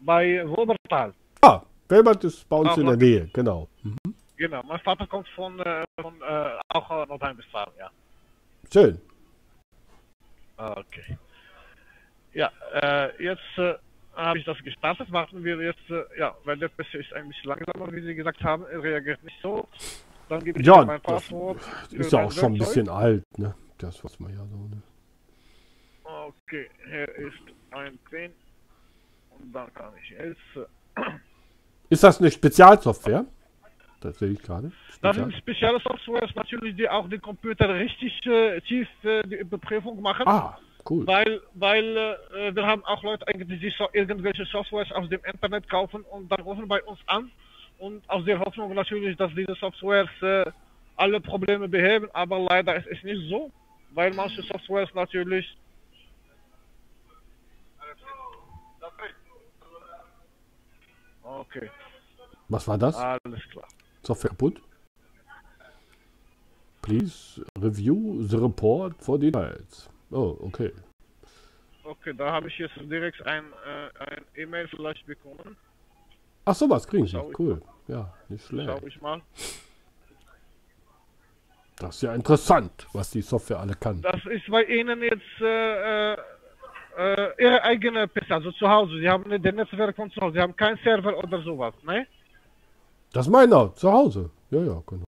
[0.00, 1.14] bei Wobertal.
[1.40, 3.66] Ah, Belbert ist bei uns Auch in der Nähe, genau.
[4.36, 7.88] Genau, mein Vater kommt von, äh, von äh, auch äh, Nordrhein-Westfalen, ja.
[8.70, 9.00] Schön.
[10.58, 11.16] Okay.
[12.34, 13.74] Ja, äh, jetzt äh,
[14.16, 15.10] habe ich das gestartet.
[15.12, 18.42] Warten wir jetzt, äh, ja, weil der PC ist ein bisschen langsamer, wie Sie gesagt
[18.42, 18.64] haben.
[18.70, 19.68] Er reagiert nicht so.
[20.28, 21.60] Dann gebe ich Ja, mein das Passwort.
[21.90, 23.54] Ist ja auch schon ein bisschen alt, ne?
[23.78, 24.82] Das, was man ja so, ne?
[26.04, 27.38] Okay, hier ist
[27.70, 28.32] ein Pin.
[29.30, 30.40] Und dann kann ich jetzt.
[30.96, 31.02] Äh,
[31.90, 33.26] Ist das eine Spezialsoftware?
[34.00, 34.70] Das sehe ich gerade.
[35.00, 40.00] das sind spezielle Softwares natürlich, die auch den Computer richtig äh, tief äh, die Überprüfung
[40.02, 40.28] machen.
[40.28, 40.58] Ah,
[40.90, 41.06] cool.
[41.06, 45.68] Weil, weil äh, wir haben auch Leute eigentlich, die so irgendwelche Softwares aus dem Internet
[45.68, 47.30] kaufen und dann rufen bei uns an
[47.78, 50.44] und aus der Hoffnung natürlich, dass diese Softwares äh,
[50.96, 53.50] alle Probleme beheben, aber leider ist es nicht so,
[53.90, 55.56] weil manche Softwares natürlich
[61.22, 61.70] Okay,
[62.48, 62.94] Was war das?
[62.96, 63.66] alles klar.
[64.02, 64.60] Software kaputt?
[66.82, 69.88] Please review the report for details.
[70.14, 70.70] Oh, okay.
[71.82, 75.56] Okay, da habe ich jetzt direkt ein, äh, E-Mail vielleicht bekommen.
[76.44, 77.12] Ach, sowas kriegen Sie.
[77.12, 77.60] Schau ich Cool.
[77.88, 78.86] Ja, nicht Schau schlecht.
[78.86, 79.20] ich mal.
[81.76, 84.00] Das ist ja interessant, was die Software alle kann.
[84.02, 86.16] Das ist bei Ihnen jetzt äh, äh,
[86.96, 88.98] äh, Ihre eigene PC, also zu Hause.
[89.00, 90.34] Sie haben den Netzwerk von zu Hause.
[90.34, 92.06] Sie haben keinen Server oder sowas, ne?
[93.12, 94.30] Das meiner, zu Hause.
[94.50, 95.04] Ja, ja, genau.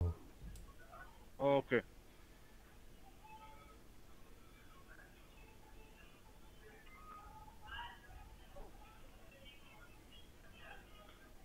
[1.39, 1.83] Okay.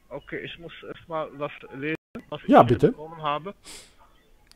[0.10, 1.96] Okay, ich muss erstmal das lesen,
[2.30, 2.88] was ich Ja, hier bitte.
[2.92, 3.54] bekommen habe.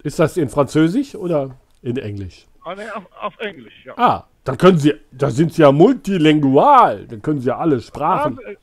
[0.03, 2.45] Ist das in Französisch oder in Englisch?
[2.63, 3.93] Ah, ne, auf, auf Englisch, ja.
[3.97, 7.05] Ah, dann können Sie, da sind Sie ja multilingual.
[7.07, 8.39] Dann können Sie ja alle Sprachen.
[8.45, 8.55] Ah, äh,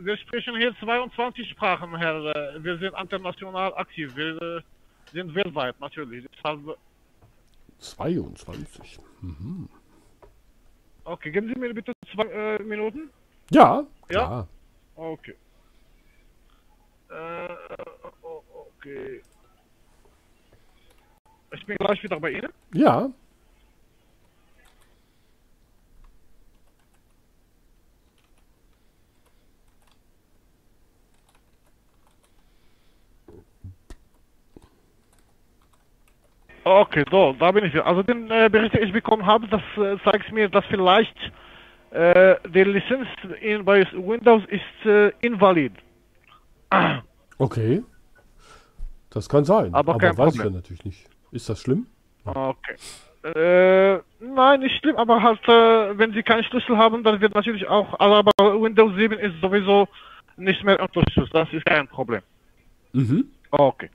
[0.00, 2.24] wir sprechen hier 22 Sprachen, Herr.
[2.34, 4.14] äh, Wir sind international aktiv.
[4.16, 4.60] Wir äh,
[5.12, 6.26] sind weltweit natürlich.
[6.36, 6.76] Deshalb,
[7.78, 8.98] 22.
[11.04, 13.10] okay, geben Sie mir bitte zwei äh, Minuten.
[13.50, 14.26] Ja, Ja.
[14.26, 14.48] klar.
[14.96, 15.34] Okay.
[17.12, 17.54] Äh,
[18.22, 18.44] o-
[18.78, 19.22] okay.
[21.54, 22.52] Ich bin gleich wieder bei Ihnen.
[22.74, 23.10] Ja.
[36.64, 37.86] Okay, so, da bin ich wieder.
[37.86, 41.16] Also den äh, Bericht, den ich bekommen habe, das äh, zeigt mir, dass vielleicht
[41.90, 43.08] äh, die Lizenz
[43.40, 45.72] in, bei Windows ist äh, invalid.
[47.38, 47.82] Okay.
[49.10, 49.74] Das kann sein.
[49.74, 51.06] Aber kein weiß ich ja natürlich nicht.
[51.32, 51.86] Ist das schlimm?
[52.24, 52.76] Okay.
[53.24, 57.66] Äh, nein, nicht schlimm, aber halt, äh, wenn Sie keinen Schlüssel haben, dann wird natürlich
[57.68, 59.86] auch, aber Windows 7 ist sowieso
[60.36, 61.32] nicht mehr unterstützt.
[61.32, 62.22] Das ist kein Problem.
[62.92, 63.26] Mhm.
[63.50, 63.90] Okay.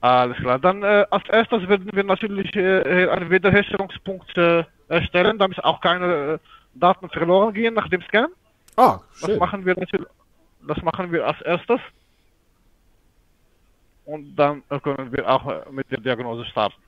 [0.00, 0.58] Alles klar.
[0.58, 6.34] Dann äh, als erstes werden wir natürlich äh, einen Wiederherstellungspunkt äh, erstellen, damit auch keine
[6.34, 6.38] äh,
[6.74, 8.28] Daten verloren gehen nach dem Scan.
[8.76, 9.38] Ah, Das schön.
[9.38, 10.06] machen wir natürlich,
[10.66, 11.80] das machen wir als erstes.
[14.04, 16.80] Und dann können wir auch mit der Diagnose starten.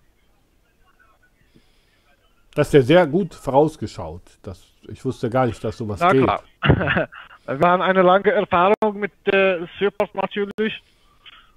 [2.55, 4.23] Das ist ja sehr gut vorausgeschaut.
[4.43, 6.23] Das, ich wusste gar nicht, dass sowas Na geht.
[6.23, 6.43] klar.
[7.47, 10.81] wir haben eine lange Erfahrung mit äh, Support natürlich.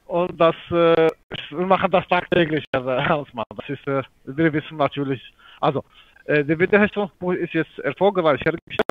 [0.07, 1.09] Und das, äh,
[1.49, 3.45] wir machen das tagtäglich, Herr äh, Hausmann.
[3.55, 5.21] Das ist, äh, wir wissen natürlich.
[5.59, 5.83] Also,
[6.25, 8.81] äh, der Wiederherstellungspunkt ist jetzt erfolgreich hergestellt.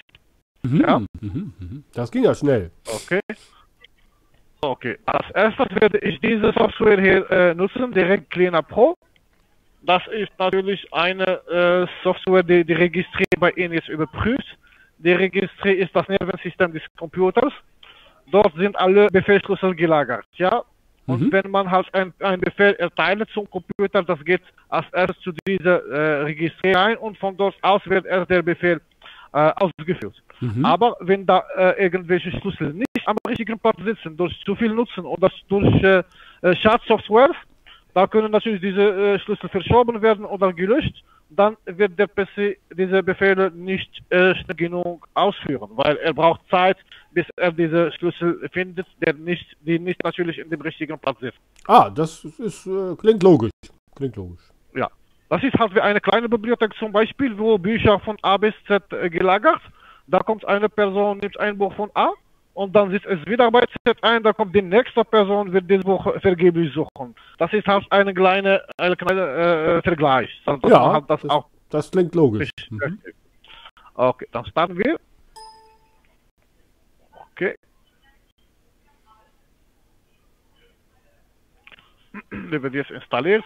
[0.71, 0.81] Mhm.
[0.81, 0.99] Ja.
[1.21, 1.53] Mhm.
[1.59, 1.85] Mhm.
[1.95, 2.71] Das ging ja schnell.
[2.87, 3.21] Okay.
[4.61, 4.97] Okay.
[5.07, 8.95] Als erstes werde ich diese Software hier äh, nutzen, direkt Cleaner Pro.
[9.83, 14.57] Das ist natürlich eine äh, Software, die die Registrie bei Ihnen jetzt überprüft.
[14.99, 17.53] Die Registrie ist das Nervensystem des Computers.
[18.33, 20.63] Dort sind alle Befehlsschlüssel gelagert, ja.
[21.07, 21.33] Und Mhm.
[21.33, 25.87] wenn man halt ein, ein Befehl erteilt zum Computer, das geht als erstes zu dieser
[25.87, 28.81] äh, Registrie ein und von dort aus wird erst der Befehl
[29.37, 30.15] äh, ausgeführt.
[30.41, 30.65] Mhm.
[30.65, 35.05] Aber wenn da äh, irgendwelche Schlüssel nicht am richtigen Platz sitzen, durch zu viel Nutzen
[35.05, 36.03] oder durch äh,
[36.41, 37.33] äh, Schadsoftware,
[37.93, 41.05] da können natürlich diese äh, Schlüssel verschoben werden oder gelöscht.
[41.29, 46.79] Dann wird der PC diese Befehle nicht äh, schnell genug ausführen, weil er braucht Zeit,
[47.13, 51.35] bis er diese Schlüssel findet, der nicht, die nicht natürlich in dem richtigen Platz sind.
[51.67, 52.69] Ah, das ist,
[52.99, 53.51] klingt logisch.
[53.97, 54.45] Klingt logisch.
[54.75, 54.89] Ja,
[55.29, 58.83] das ist halt wie eine kleine Bibliothek zum Beispiel, wo Bücher von A bis Z
[58.93, 59.61] äh, gelagert.
[60.07, 62.11] Da kommt eine Person, nimmt ein Buch von A
[62.55, 66.19] und dann sitzt es wieder bei Z1, da kommt die nächste Person, wird diese Woche
[66.21, 67.15] vergeblich suchen.
[67.39, 70.31] Das ist halt eine kleine, eine kleine äh, Vergleich.
[70.47, 72.51] Man Ja, halt das, das, das klingt logisch.
[72.71, 73.01] Mhm.
[73.95, 74.97] Okay, dann starten wir.
[77.33, 77.57] Okay.
[82.33, 83.45] Die wird jetzt installiert.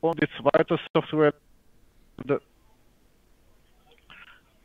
[0.00, 1.34] Und die zweite Software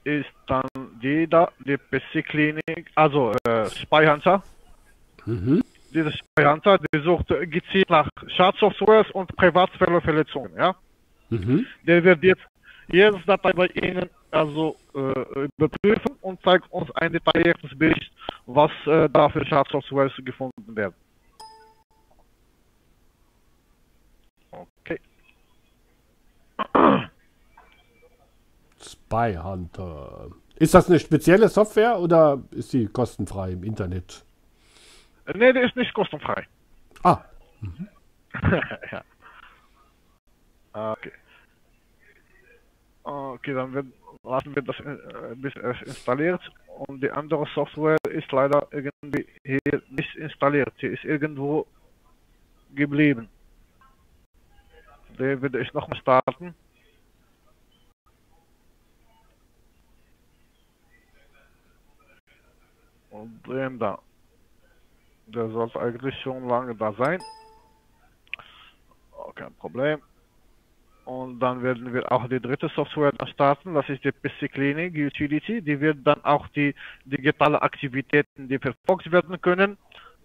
[0.04, 0.68] ist dann
[1.02, 4.44] die da, die PC-Klinik, also äh, Spyhunter.
[5.26, 5.64] Mhm.
[5.94, 10.76] Diese Spyhunter, die sucht gezielt nach Schadsoftwares und Privatsphäreverletzungen, ja.
[11.30, 11.66] Mhm.
[11.84, 12.44] Der wird jetzt
[12.88, 18.12] jedes Datei bei Ihnen also äh, überprüfen und zeigt uns ein detailliertes Bericht,
[18.46, 20.94] was äh, da für Schadsoftwares gefunden werden.
[24.52, 25.00] Okay.
[28.82, 30.30] Spy Hunter.
[30.58, 34.24] Ist das eine spezielle Software oder ist sie kostenfrei im Internet?
[35.26, 36.48] Äh, Nee, der ist nicht kostenfrei.
[37.04, 37.22] Ah,
[38.92, 39.04] ja.
[40.74, 41.12] Okay.
[43.04, 43.86] Okay, dann wird,
[44.24, 46.42] lassen wir das, äh, bis es installiert.
[46.88, 50.74] Und die andere Software ist leider irgendwie hier nicht installiert.
[50.82, 51.66] Sie ist irgendwo
[52.74, 53.30] geblieben.
[55.18, 56.54] Den würde ich nochmal starten.
[63.16, 64.00] Und den da.
[65.28, 67.20] Der sollte eigentlich schon lange da sein.
[69.18, 70.00] Oh, kein Problem.
[71.06, 74.96] Und dann werden wir auch die dritte Software da starten, das ist die PC Clinic
[74.96, 75.62] Utility.
[75.62, 76.74] Die wird dann auch die
[77.06, 79.78] digitale Aktivitäten, die verfolgt werden können.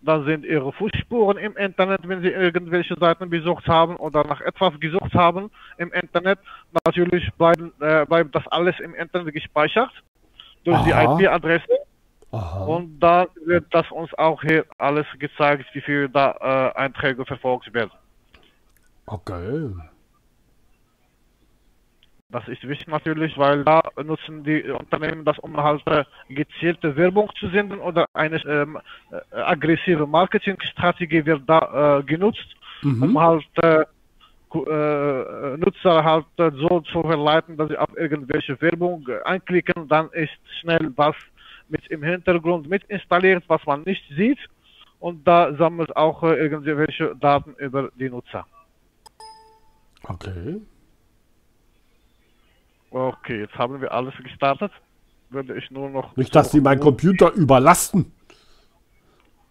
[0.02, 4.80] Da sind ihre Fußspuren im Internet, wenn sie irgendwelche Seiten besucht haben oder nach etwas
[4.80, 6.38] gesucht haben im Internet.
[6.86, 9.92] Natürlich bleiben, äh, bleibt das alles im Internet gespeichert
[10.64, 11.18] durch die Aha.
[11.20, 11.89] IP-Adresse.
[12.32, 12.64] Aha.
[12.64, 17.72] Und da wird das uns auch hier alles gezeigt, wie viel da äh, Einträge verfolgt
[17.74, 17.90] werden.
[19.06, 19.70] Okay.
[22.32, 27.28] Das ist wichtig natürlich, weil da nutzen die Unternehmen das, um halt äh, gezielte Werbung
[27.38, 28.78] zu senden oder eine ähm,
[29.10, 33.02] äh, aggressive Marketingstrategie wird da äh, genutzt, Mhm.
[33.02, 39.86] um halt äh, äh, Nutzer halt so zu verleiten, dass sie auf irgendwelche Werbung anklicken,
[39.88, 41.14] dann ist schnell was
[41.70, 44.38] mit im Hintergrund mit installiert, was man nicht sieht
[44.98, 48.46] und da sammelt auch äh, irgendwelche Daten über die Nutzer.
[50.04, 50.60] Okay.
[52.90, 54.72] Okay, jetzt haben wir alles gestartet.
[55.30, 56.16] Würde ich nur noch.
[56.16, 58.12] Nicht, dass sie meinen Computer überlasten.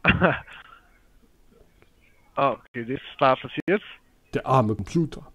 [2.36, 3.84] Okay, das startet jetzt.
[4.34, 5.30] Der arme Computer.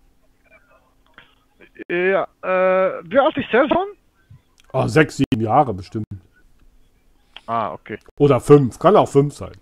[1.91, 3.89] Ja, äh, wie alt ist der schon?
[4.73, 6.07] Ah, sechs, sieben Jahre bestimmt.
[7.47, 7.99] Ah, okay.
[8.19, 8.79] Oder fünf.
[8.79, 9.53] Kann auch fünf sein.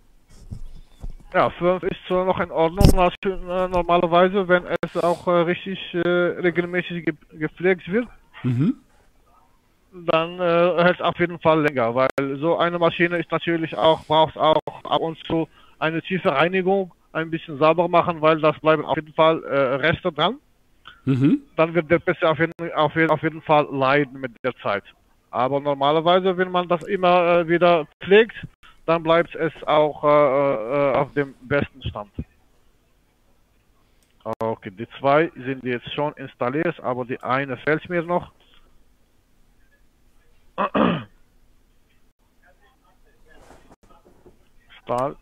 [1.34, 5.78] Ja, 5 ist zwar noch in Ordnung, als, äh, normalerweise, wenn es auch äh, richtig
[5.94, 8.06] äh, regelmäßig ge gepflegt wird,
[8.42, 8.74] Mhm.
[9.92, 14.04] dann äh, hält es auf jeden Fall länger, weil so eine Maschine ist natürlich auch,
[14.04, 18.84] braucht auch ab und zu eine tiefe Reinigung, ein bisschen sauber machen, weil das bleiben
[18.84, 20.36] auf jeden Fall äh, Reste dran.
[21.04, 21.40] Mhm.
[21.56, 24.84] dann wird der PC auf jeden, auf, jeden, auf jeden Fall leiden mit der Zeit.
[25.32, 28.36] Aber normalerweise, wenn man das immer äh, wieder pflegt,
[28.84, 32.12] dann bleibt es auch äh, äh, auf dem besten Stand.
[34.38, 38.30] Okay, die zwei sind jetzt schon installiert, aber die eine fehlt mir noch.
[44.82, 45.16] Stahl.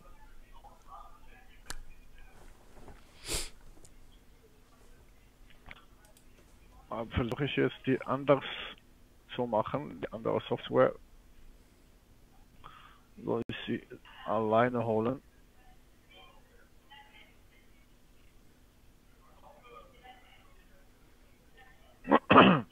[7.15, 8.43] Versuche ich jetzt die anders
[9.35, 10.93] zu machen, die andere Software.
[13.17, 13.87] Soll ich sie
[14.25, 15.21] alleine holen?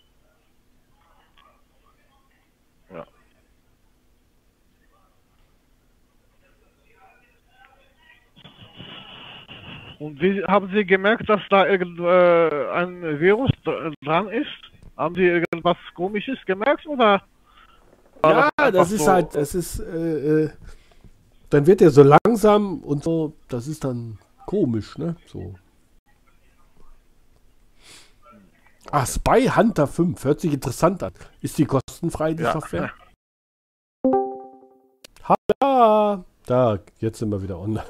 [9.99, 14.78] Und wie haben Sie gemerkt, dass da irgend äh, Virus dr- dran ist?
[14.99, 17.23] Haben Sie irgendwas Komisches gemerkt oder?
[18.21, 20.49] Ja, einfach das ist so- halt, das ist, äh, äh,
[21.49, 25.15] dann wird er so langsam und so, das ist dann komisch, ne?
[25.25, 25.55] So.
[28.91, 31.13] Ah, Spy Hunter 5, hört sich interessant an.
[31.41, 32.51] Ist die kostenfrei, die Ja.
[32.51, 32.91] Software?
[35.23, 36.25] Hallo!
[36.45, 37.85] Da, jetzt sind wir wieder online.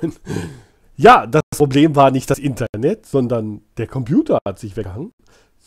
[0.96, 5.12] Ja, das Problem war nicht das Internet, sondern der Computer hat sich weggehangen.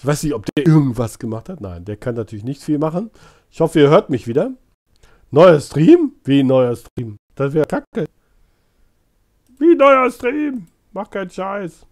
[0.03, 1.61] Ich weiß nicht, ob der irgendwas gemacht hat.
[1.61, 3.13] Nein, der kann natürlich nicht viel machen.
[3.53, 4.51] Ich hoffe, ihr hört mich wieder.
[5.31, 6.15] Neuer Stream?
[6.25, 7.19] Wie neuer Stream?
[7.37, 8.09] Das wäre kacke.
[9.61, 10.67] Wie neuer Stream?
[10.91, 11.87] Mach keinen Scheiß.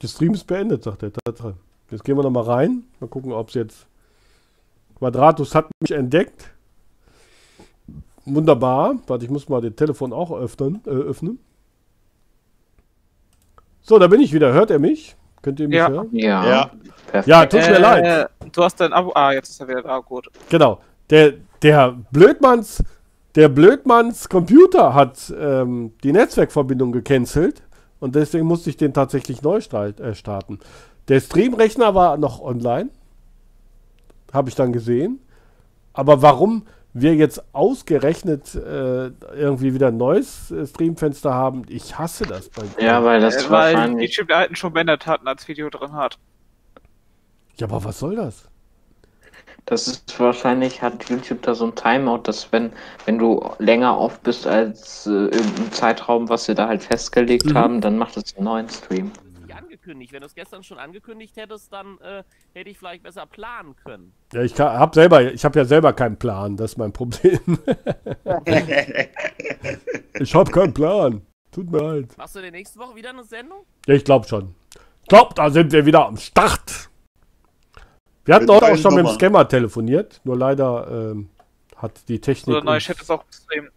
[0.00, 1.58] Der Stream ist beendet, sagt der Tatsache.
[1.90, 2.84] Jetzt gehen wir nochmal rein.
[2.98, 3.86] Mal gucken, ob es jetzt.
[4.98, 6.50] Quadratus hat mich entdeckt.
[8.24, 8.98] Wunderbar.
[9.06, 10.80] Warte, ich muss mal das Telefon auch öffnen.
[10.86, 11.38] Äh, öffnen.
[13.82, 14.54] So, da bin ich wieder.
[14.54, 15.14] Hört er mich?
[15.48, 15.88] Könnt ihr mich Ja.
[15.88, 16.08] hören?
[16.12, 16.46] Ja.
[16.46, 16.70] Ja.
[17.06, 17.26] Perfekt.
[17.26, 18.04] Ja, tut mir leid.
[18.04, 19.12] Äh, Du hast dein Abo.
[19.14, 19.98] Ah, jetzt ist er wieder da.
[19.98, 20.28] Gut.
[20.50, 20.78] Genau.
[21.08, 21.32] Der,
[21.62, 22.84] der Blödmanns,
[23.34, 27.62] der Blödmanns Computer hat ähm, die Netzwerkverbindung gecancelt
[27.98, 30.58] und deswegen musste ich den tatsächlich neu äh, starten.
[31.08, 32.90] Der Streamrechner war noch online.
[34.30, 35.18] Habe ich dann gesehen.
[35.94, 36.66] Aber warum
[37.00, 42.48] wir jetzt ausgerechnet äh, irgendwie wieder ein neues äh, Streamfenster haben, ich hasse das.
[42.50, 44.00] Bei Ja, weil das Äh, weil.
[44.00, 46.18] YouTube der alten schon beendet hatten, als Video drin hat.
[47.56, 48.48] ja, aber was soll das?
[49.66, 52.72] Das ist wahrscheinlich, hat YouTube da so ein Timeout, dass wenn,
[53.04, 57.54] wenn du länger auf bist als äh, irgendein Zeitraum, was sie da halt festgelegt Mhm.
[57.54, 59.12] haben, dann macht es einen neuen Stream.
[59.88, 60.12] Angekündigt.
[60.12, 62.22] Wenn du es gestern schon angekündigt hättest, dann äh,
[62.54, 64.12] hätte ich vielleicht besser planen können.
[64.32, 67.40] Ja, ich habe selber, ich habe ja selber keinen Plan, das ist mein Problem.
[70.20, 71.22] ich habe keinen Plan.
[71.50, 72.18] Tut mir leid.
[72.18, 73.64] Machst du in der nächsten Woche wieder eine Sendung?
[73.86, 74.54] Ja, ich glaube schon.
[75.02, 76.90] Ich glaube, da sind wir wieder am Start.
[78.26, 79.14] Wir hatten heute auch schon mit dem.
[79.14, 81.30] Scammer telefoniert, nur leider ähm,
[81.76, 82.56] hat die Technik.
[82.58, 83.70] Oder uns- Chat ist auch extrem.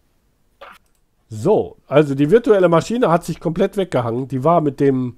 [1.30, 4.28] So, also die virtuelle Maschine hat sich komplett weggehangen.
[4.28, 5.16] Die war mit dem,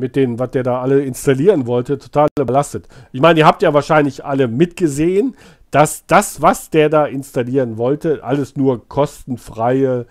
[0.00, 2.88] mit den, was der da alle installieren wollte, total belastet.
[3.12, 5.36] Ich meine, ihr habt ja wahrscheinlich alle mitgesehen,
[5.70, 10.06] dass das, was der da installieren wollte, alles nur kostenfreie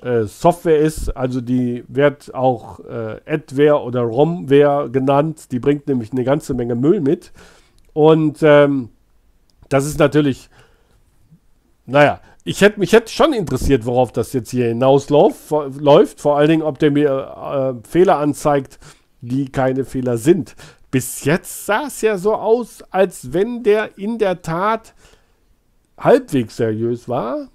[0.00, 1.08] äh, Software ist.
[1.16, 5.50] Also die wird auch äh, Adware oder Romware genannt.
[5.50, 7.32] Die bringt nämlich eine ganze Menge Müll mit.
[7.92, 8.90] Und ähm,
[9.68, 10.48] das ist natürlich
[11.90, 15.36] naja, ich hätte mich hätte schon interessiert, worauf das jetzt hier hinausläuft.
[15.36, 16.20] Vor, läuft.
[16.20, 18.78] Vor allen Dingen, ob der mir äh, Fehler anzeigt,
[19.20, 20.56] die keine Fehler sind.
[20.90, 24.94] Bis jetzt sah es ja so aus, als wenn der in der Tat
[25.96, 27.48] halbwegs seriös war,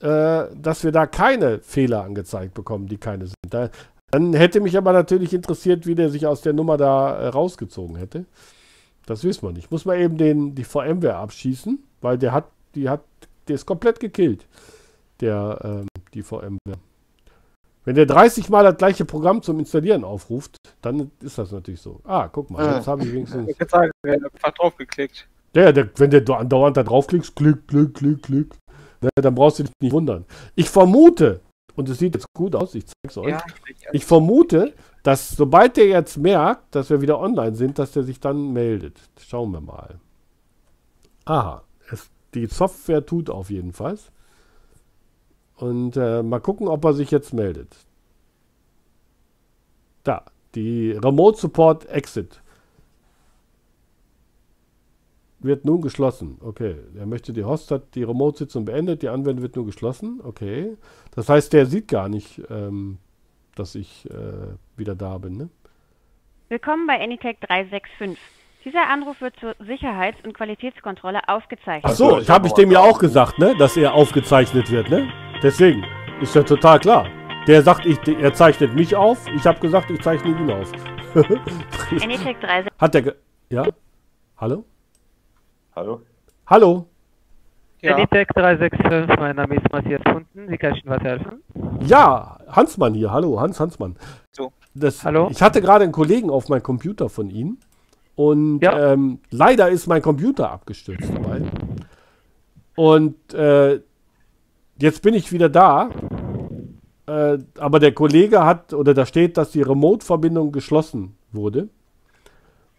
[0.00, 3.36] äh, dass wir da keine Fehler angezeigt bekommen, die keine sind.
[3.48, 3.70] Da,
[4.10, 7.96] dann hätte mich aber natürlich interessiert, wie der sich aus der Nummer da äh, rausgezogen
[7.96, 8.26] hätte.
[9.06, 9.70] Das wissen wir nicht.
[9.70, 13.02] Muss man eben den, die VMware abschießen, weil der hat, die hat,
[13.48, 14.46] der ist komplett gekillt,
[15.20, 16.78] der, ähm, die VMware.
[17.86, 22.00] Wenn der 30 Mal das gleiche Programm zum Installieren aufruft, dann ist das natürlich so.
[22.02, 23.48] Ah, guck mal, jetzt habe ich wenigstens.
[23.48, 25.28] Ich sagen, haben einfach draufgeklickt.
[25.54, 28.54] Ja, der, wenn du andauernd da draufklickst, klick, klick, klick, klick,
[29.00, 30.24] ne, dann brauchst du dich nicht wundern.
[30.56, 31.40] Ich vermute,
[31.76, 33.30] und es sieht jetzt gut aus, ich zeig's euch.
[33.30, 33.42] Ja,
[33.92, 38.18] Ich vermute, dass sobald der jetzt merkt, dass wir wieder online sind, dass der sich
[38.18, 38.98] dann meldet.
[39.24, 40.00] Schauen wir mal.
[41.24, 43.96] Aha, es, die Software tut auf jeden Fall.
[45.56, 47.74] Und äh, mal gucken, ob er sich jetzt meldet.
[50.04, 52.40] Da, die Remote Support Exit
[55.40, 56.38] wird nun geschlossen.
[56.40, 60.20] Okay, er möchte die Host hat die Remote-Sitzung beendet, die Anwendung wird nun geschlossen.
[60.22, 60.76] Okay,
[61.14, 62.98] das heißt, der sieht gar nicht, ähm,
[63.54, 65.36] dass ich äh, wieder da bin.
[65.36, 65.48] Ne?
[66.48, 68.18] Willkommen bei Anytech 365.
[68.64, 71.84] Dieser Anruf wird zur Sicherheits- und Qualitätskontrolle aufgezeichnet.
[71.84, 75.08] Ach so, ich habe ich dem ja auch gesagt, ne, dass er aufgezeichnet wird, ne?
[75.42, 75.84] Deswegen
[76.20, 77.06] ist ja total klar.
[77.46, 79.26] Der sagt, ich, er zeichnet mich auf.
[79.34, 80.72] Ich habe gesagt, ich zeichne ihn auf.
[81.14, 82.72] Anytech 365.
[82.78, 83.12] Hat der, ge
[83.50, 83.64] ja?
[84.38, 84.64] Hallo?
[85.74, 86.00] Hallo?
[86.46, 86.86] Hallo?
[87.80, 87.94] Ja.
[87.94, 90.50] Anytech 365, mein Name ist Matthias Kunden.
[90.50, 91.42] Wie kann ich Ihnen weiterhelfen?
[91.80, 93.12] Ja, Hansmann hier.
[93.12, 93.96] Hallo, Hans Hansmann.
[94.32, 94.52] So.
[94.74, 95.28] Das, Hallo?
[95.30, 97.58] Ich hatte gerade einen Kollegen auf meinem Computer von Ihnen.
[98.16, 98.92] Und Ja.
[98.92, 101.42] ähm, leider ist mein Computer abgestürzt dabei.
[102.74, 103.80] Und äh,
[104.78, 105.90] jetzt bin ich wieder da.
[107.06, 111.68] Äh, aber der Kollege hat, oder da steht, dass die Remote-Verbindung geschlossen wurde.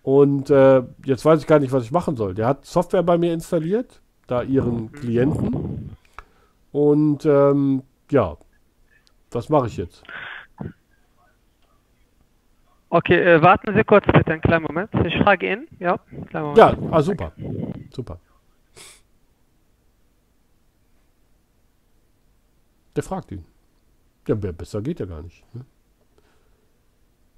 [0.04, 2.34] Und äh, jetzt weiß ich gar nicht, was ich machen soll.
[2.34, 5.96] Der hat Software bei mir installiert, da ihren Klienten.
[6.72, 8.38] Und ähm, ja,
[9.32, 10.04] was mache ich jetzt?
[12.90, 14.90] Okay, äh, warten Sie kurz bitte einen kleinen Moment.
[15.06, 15.68] Ich frage ihn.
[15.80, 16.00] Ja.
[16.32, 17.34] Ja, ah, super.
[17.92, 18.20] Super.
[22.98, 23.46] Der fragt ihn.
[24.28, 25.46] Ja, besser geht ja gar nicht.
[25.54, 25.64] Ne?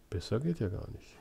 [0.09, 1.17] Besser geht ja gar nicht.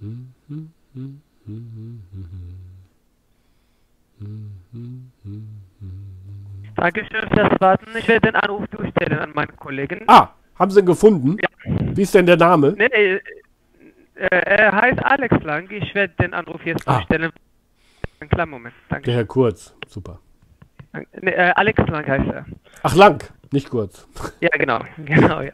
[0.00, 1.20] Mm-hmm.
[6.80, 7.86] Dankeschön fürs Warten.
[7.98, 10.00] Ich werde den Anruf durchstellen an meinen Kollegen.
[10.06, 11.36] Ah, haben Sie ihn gefunden?
[11.94, 12.74] Wie ist denn der Name?
[12.76, 13.20] Nee, nee,
[14.14, 15.70] äh, er heißt Alex Lang.
[15.70, 16.94] Ich werde den Anruf jetzt Ah.
[16.94, 17.32] durchstellen.
[18.20, 18.74] Einen kleinen Moment.
[18.88, 19.04] Danke.
[19.04, 19.74] Der Herr Kurz.
[19.88, 20.18] Super.
[21.20, 22.46] Nee, äh, Alex Lang heißt er.
[22.82, 23.22] Ach, lang,
[23.52, 24.08] nicht kurz.
[24.40, 24.80] Ja, genau.
[25.04, 25.52] Genau, ja.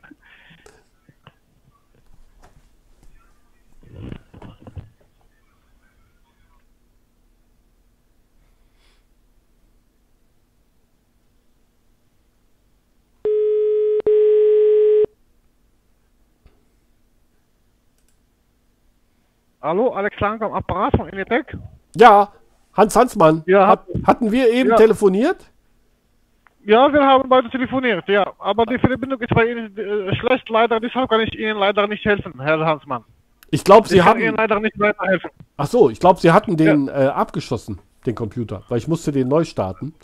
[19.66, 21.56] Hallo, Alex Lang am Apparat von Inetec.
[21.96, 22.28] Ja,
[22.74, 23.42] Hans Hansmann.
[23.46, 23.66] Ja.
[23.66, 24.76] Hat, hatten wir eben Ja.
[24.76, 25.38] telefoniert?
[26.64, 28.32] Ja, wir haben beide telefoniert, ja.
[28.38, 30.78] Aber die Verbindung ist bei Ihnen äh, schlecht, leider.
[30.78, 33.02] Deshalb kann ich Ihnen leider nicht helfen, Herr Hansmann.
[33.50, 34.20] Ich glaube, Sie ich kann hatten.
[34.20, 35.30] Ihnen leider nicht weiterhelfen.
[35.56, 39.26] Ach so, ich glaube, Sie hatten den äh, abgeschossen, den Computer, weil ich musste den
[39.26, 39.94] neu starten.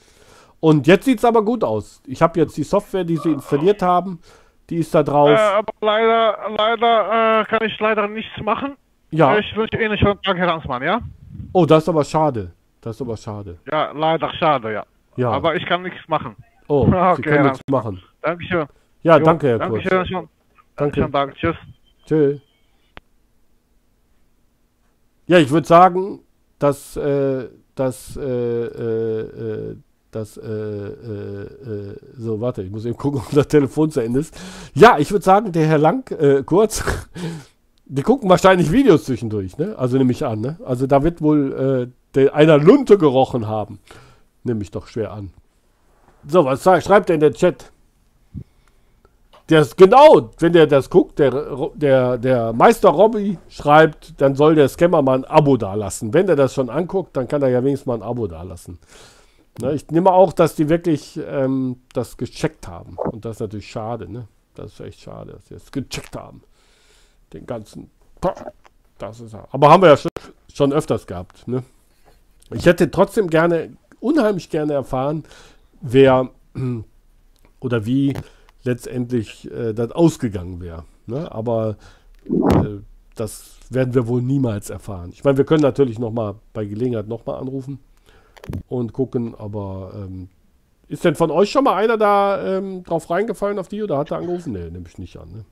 [0.59, 2.03] Und jetzt sieht es aber gut aus.
[2.09, 4.19] Ich habe jetzt die Software, die Sie installiert haben,
[4.71, 5.29] die ist da drauf.
[5.31, 8.77] Äh, aber leider, leider äh, kann ich leider nichts machen.
[9.13, 9.39] Ja.
[9.39, 11.01] Ich wünsche Ihnen schönen Tag, Herr Hansmann, ja?
[11.53, 12.51] Oh, das ist aber schade.
[12.81, 13.59] Das ist aber schade.
[13.71, 14.85] Ja, leider, schade, ja.
[15.17, 15.31] Ja.
[15.31, 16.35] Aber ich kann nichts machen.
[16.67, 18.03] Oh, Sie okay, können Herr nichts machen.
[18.23, 18.67] Dankeschön.
[19.03, 19.85] Ja, Jo, danke, Herr Kurz.
[19.85, 20.29] Dankeschön, schon.
[20.77, 21.01] Danke.
[21.01, 21.57] Schönen Tag, tschüss.
[22.07, 22.39] Tschö.
[25.27, 26.21] Ja, ich würde sagen,
[26.59, 29.21] dass, äh, dass, äh, äh,
[29.73, 29.77] äh,
[30.11, 34.21] dass, äh, äh, äh, so, warte, ich muss eben gucken, ob das Telefon zu Ende
[34.21, 34.41] ist.
[34.75, 36.83] Ja, ich würde sagen, der Herr Lang, äh, kurz,
[37.95, 39.75] die gucken wahrscheinlich Videos zwischendurch, ne?
[39.77, 40.57] Also nehme ich an, ne?
[40.65, 43.81] Also da wird wohl äh, der, einer Lunte gerochen haben.
[44.45, 45.31] Nehme ich doch schwer an.
[46.27, 47.71] So, was sagt, schreibt er in der Chat?
[49.51, 54.71] Der genau, wenn der das guckt, der, der, der Meister Robby schreibt, dann soll der
[54.71, 56.15] Scammer mal ein Abo dalassen.
[56.15, 58.79] Wenn der das schon anguckt, dann kann er ja wenigstens mal ein Abo dalassen.
[59.61, 62.97] Ne, ich nehme auch, dass die wirklich ähm, das gecheckt haben.
[62.97, 64.29] Und das ist natürlich schade, ne?
[64.55, 66.43] Das ist echt schade, dass sie es gecheckt haben.
[67.33, 67.91] Den ganzen.
[68.99, 70.11] Das ist Aber haben wir ja schon,
[70.53, 71.63] schon öfters gehabt, ne?
[72.51, 73.71] Ich hätte trotzdem gerne,
[74.01, 75.25] unheimlich gerne erfahren,
[75.81, 76.31] wer
[77.61, 78.15] oder wie
[78.63, 80.85] letztendlich äh, das ausgegangen wäre.
[81.07, 81.31] Ne?
[81.33, 81.77] Aber
[82.27, 82.81] äh,
[83.15, 85.11] das werden wir wohl niemals erfahren.
[85.13, 87.79] Ich meine, wir können natürlich noch mal bei Gelegenheit noch mal anrufen
[88.69, 90.29] und gucken, aber ähm,
[90.89, 94.11] ist denn von euch schon mal einer da ähm, drauf reingefallen auf die oder hat
[94.11, 94.53] er angerufen?
[94.53, 95.33] Nee, nehme ich nicht an.
[95.33, 95.45] Ne?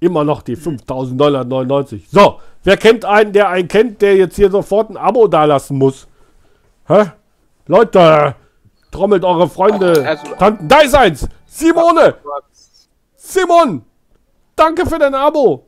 [0.00, 2.08] Immer noch die 5999.
[2.10, 6.06] So, wer kennt einen, der einen kennt, der jetzt hier sofort ein Abo dalassen muss?
[6.86, 7.12] Hä?
[7.66, 8.34] Leute,
[8.90, 10.68] trommelt eure Freunde, Also- Tanten.
[10.68, 11.28] Da ist eins!
[11.46, 12.14] Simone!
[13.16, 13.82] Simon!
[14.54, 15.66] Danke für dein Abo!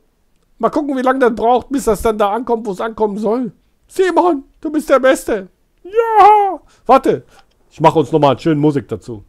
[0.59, 3.51] Mal gucken, wie lange das braucht, bis das dann da ankommt, wo es ankommen soll.
[3.87, 5.47] Simon, du bist der Beste!
[5.83, 6.59] Ja!
[6.85, 7.23] Warte,
[7.71, 9.23] ich mache uns nochmal schön Musik dazu.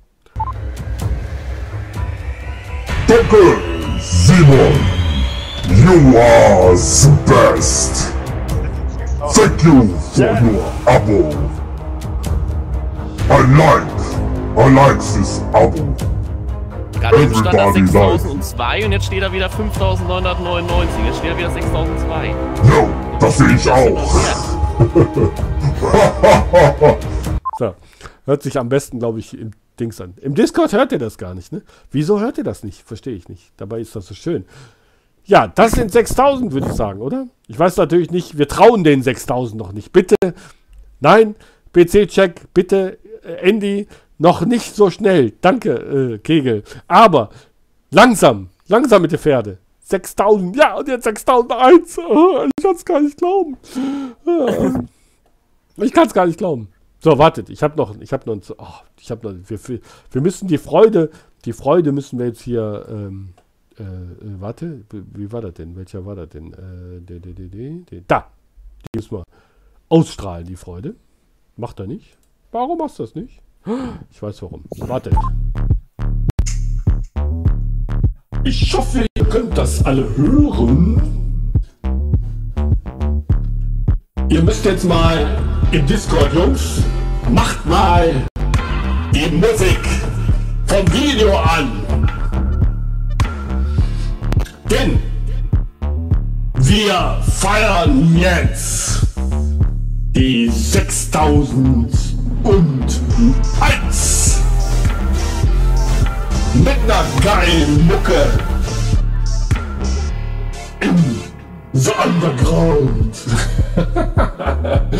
[3.06, 3.56] Danke,
[4.00, 4.89] Simon.
[5.70, 8.12] You are the best.
[9.34, 11.30] Thank you for your abo.
[13.30, 13.86] I like,
[14.58, 15.94] I like this abo.
[17.00, 21.04] Gerade eben stand Everybody 6002 und jetzt steht da wieder 5999.
[21.06, 22.34] Jetzt steht da wieder 6002.
[22.68, 22.88] Jo,
[23.20, 24.10] das sehe ich auch.
[27.58, 27.74] So,
[28.24, 30.14] hört sich am besten, glaube ich, im Dings an.
[30.22, 31.62] Im Discord hört ihr das gar nicht, ne?
[31.90, 32.82] Wieso hört ihr das nicht?
[32.86, 33.52] Verstehe ich nicht.
[33.58, 34.46] Dabei ist das so schön.
[35.24, 37.28] Ja, das sind 6000, würde ich sagen, oder?
[37.46, 39.92] Ich weiß natürlich nicht, wir trauen den 6000 noch nicht.
[39.92, 40.16] Bitte,
[41.00, 41.34] nein,
[41.72, 43.86] PC-Check, bitte, äh, Andy,
[44.18, 45.32] noch nicht so schnell.
[45.40, 45.70] Danke,
[46.14, 46.62] äh, Kegel.
[46.88, 47.30] Aber
[47.90, 49.58] langsam, langsam mit der Pferde.
[49.80, 51.98] 6000, ja, und jetzt 6001.
[51.98, 53.56] Oh, ich kann es gar nicht glauben.
[54.26, 54.82] Ah.
[55.76, 56.68] Ich kann es gar nicht glauben.
[57.02, 58.66] So, wartet, ich habe noch, ich habe noch, oh,
[59.00, 61.10] ich habe noch, wir, wir, wir müssen die Freude,
[61.46, 63.30] die Freude müssen wir jetzt hier, ähm,
[63.80, 65.74] äh, äh, warte, wie war das denn?
[65.74, 66.52] Welcher war das denn?
[66.52, 68.26] Äh, da,
[68.82, 69.24] die müssen wir
[69.88, 70.94] ausstrahlen, die Freude.
[71.56, 72.16] Macht er nicht?
[72.52, 73.40] Warum machst du das nicht?
[74.10, 74.64] Ich weiß warum.
[74.78, 75.14] Wartet.
[78.44, 81.52] Ich hoffe, ihr könnt das alle hören.
[84.28, 85.36] Ihr müsst jetzt mal
[85.72, 86.82] im Discord, Jungs,
[87.30, 88.26] macht mal
[89.12, 89.80] die Musik
[90.66, 91.79] vom Video an.
[94.70, 95.00] Denn
[96.54, 99.00] wir feiern jetzt
[100.14, 101.90] die 6001
[106.54, 108.26] mit einer geilen Mucke
[110.80, 110.96] im
[111.72, 113.16] The Underground.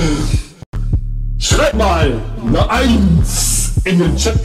[1.39, 2.12] Schreib mal
[2.45, 4.41] eine Eins in den Chat,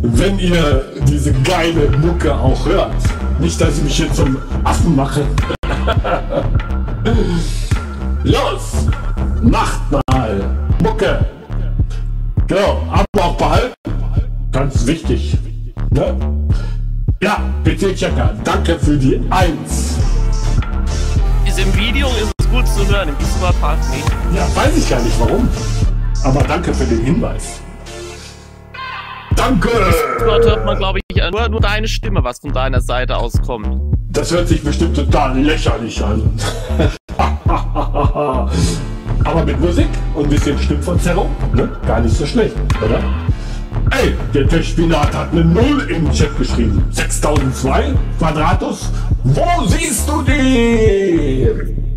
[0.00, 3.11] wenn ihr diese geile Mucke auch hört.
[3.38, 5.24] Nicht, dass ich mich jetzt zum Affen mache.
[8.24, 8.86] Los,
[9.42, 10.40] macht mal
[10.82, 11.24] Mucke.
[12.46, 13.74] Genau, aber auch behalten.
[14.52, 15.38] Ganz wichtig.
[15.90, 16.16] Ne?
[17.22, 19.96] Ja, PC-Checker, danke für die Eins.
[21.46, 24.06] Ist im Video ist es gut zu hören, im Discord-Part nicht.
[24.34, 25.48] Ja, weiß ich gar nicht warum.
[26.24, 27.61] Aber danke für den Hinweis.
[29.36, 29.68] Danke!
[30.20, 33.68] Dort hört man, glaube ich, nur, nur deine Stimme, was von deiner Seite aus kommt.
[34.10, 36.22] Das hört sich bestimmt total lächerlich an.
[39.24, 41.68] Aber mit Musik und ein bisschen Stimmverzerrung, ne?
[41.86, 42.54] Gar nicht so schlecht,
[42.84, 42.98] oder?
[43.90, 46.84] Ey, der Tech-Spinat hat eine Null im Chat geschrieben.
[46.90, 48.90] 6002 Quadratus.
[49.24, 51.91] Wo siehst du die?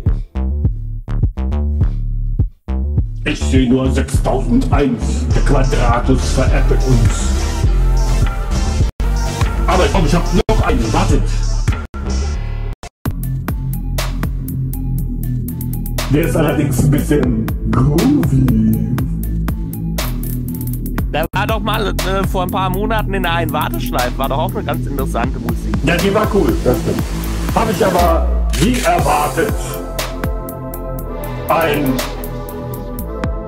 [3.28, 5.26] Ich sehe nur 6001.
[5.34, 7.28] Der Quadratus veräppelt uns.
[9.66, 10.92] Aber ich glaube, ich habe noch einen.
[10.92, 11.22] Wartet.
[16.12, 18.94] Der ist allerdings ein bisschen groovy.
[21.10, 24.38] Da war doch mal äh, vor ein paar Monaten in der einen Warteschleife, war doch
[24.38, 25.74] auch eine ganz interessante Musik.
[25.82, 27.02] Ja, die war cool, das stimmt.
[27.56, 28.28] Habe ich aber
[28.60, 29.54] wie erwartet
[31.48, 31.92] ein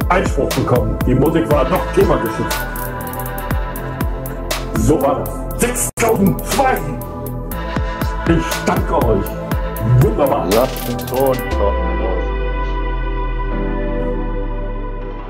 [0.08, 0.98] Einspruch bekommen.
[1.06, 2.58] Die Musik war doch klimageschützt.
[4.78, 5.38] So war das.
[5.60, 6.78] 6002!
[8.28, 9.26] Ich danke euch.
[10.00, 10.46] Wunderbar.
[10.52, 11.88] Lasst den Ton kommen.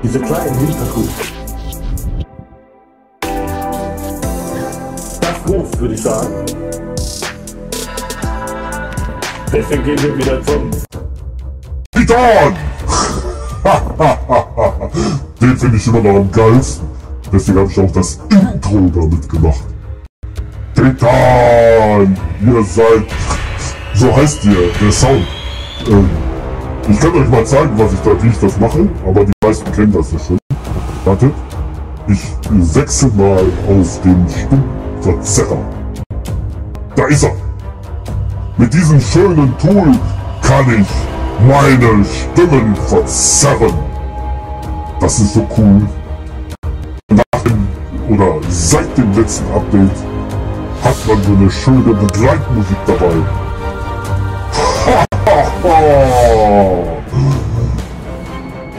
[0.01, 1.09] Diese kleinen Hintergrund.
[5.21, 6.45] Das Groove, würde ich sagen.
[9.51, 10.71] Deswegen gehen wir wieder zum
[15.41, 16.87] Den finde ich immer noch am geilsten.
[17.31, 19.63] Deswegen habe ich auch das Intro damit gemacht.
[20.73, 22.17] Titan!
[22.45, 23.05] Ihr seid...
[23.93, 25.25] So heißt ihr, der Sound.
[25.87, 26.09] Ähm,
[26.89, 29.71] ich kann euch mal zeigen, was ich da, wie ich das mache, aber die meisten
[29.71, 30.37] kennen das ja schon.
[31.05, 31.33] Wartet.
[32.07, 32.21] Ich
[32.75, 35.57] wechsle mal auf den Stimmverzerrer.
[36.95, 37.33] Da ist er.
[38.57, 39.91] Mit diesem schönen Tool
[40.41, 40.87] kann ich
[41.47, 43.88] meine Stimmen verzerren.
[44.99, 45.87] Das ist so cool.
[47.11, 47.67] Nach dem,
[48.09, 49.97] oder seit dem letzten Update
[50.83, 53.15] hat man so eine schöne Begleitmusik dabei.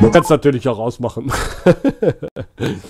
[0.00, 1.32] Man kann es natürlich auch ausmachen.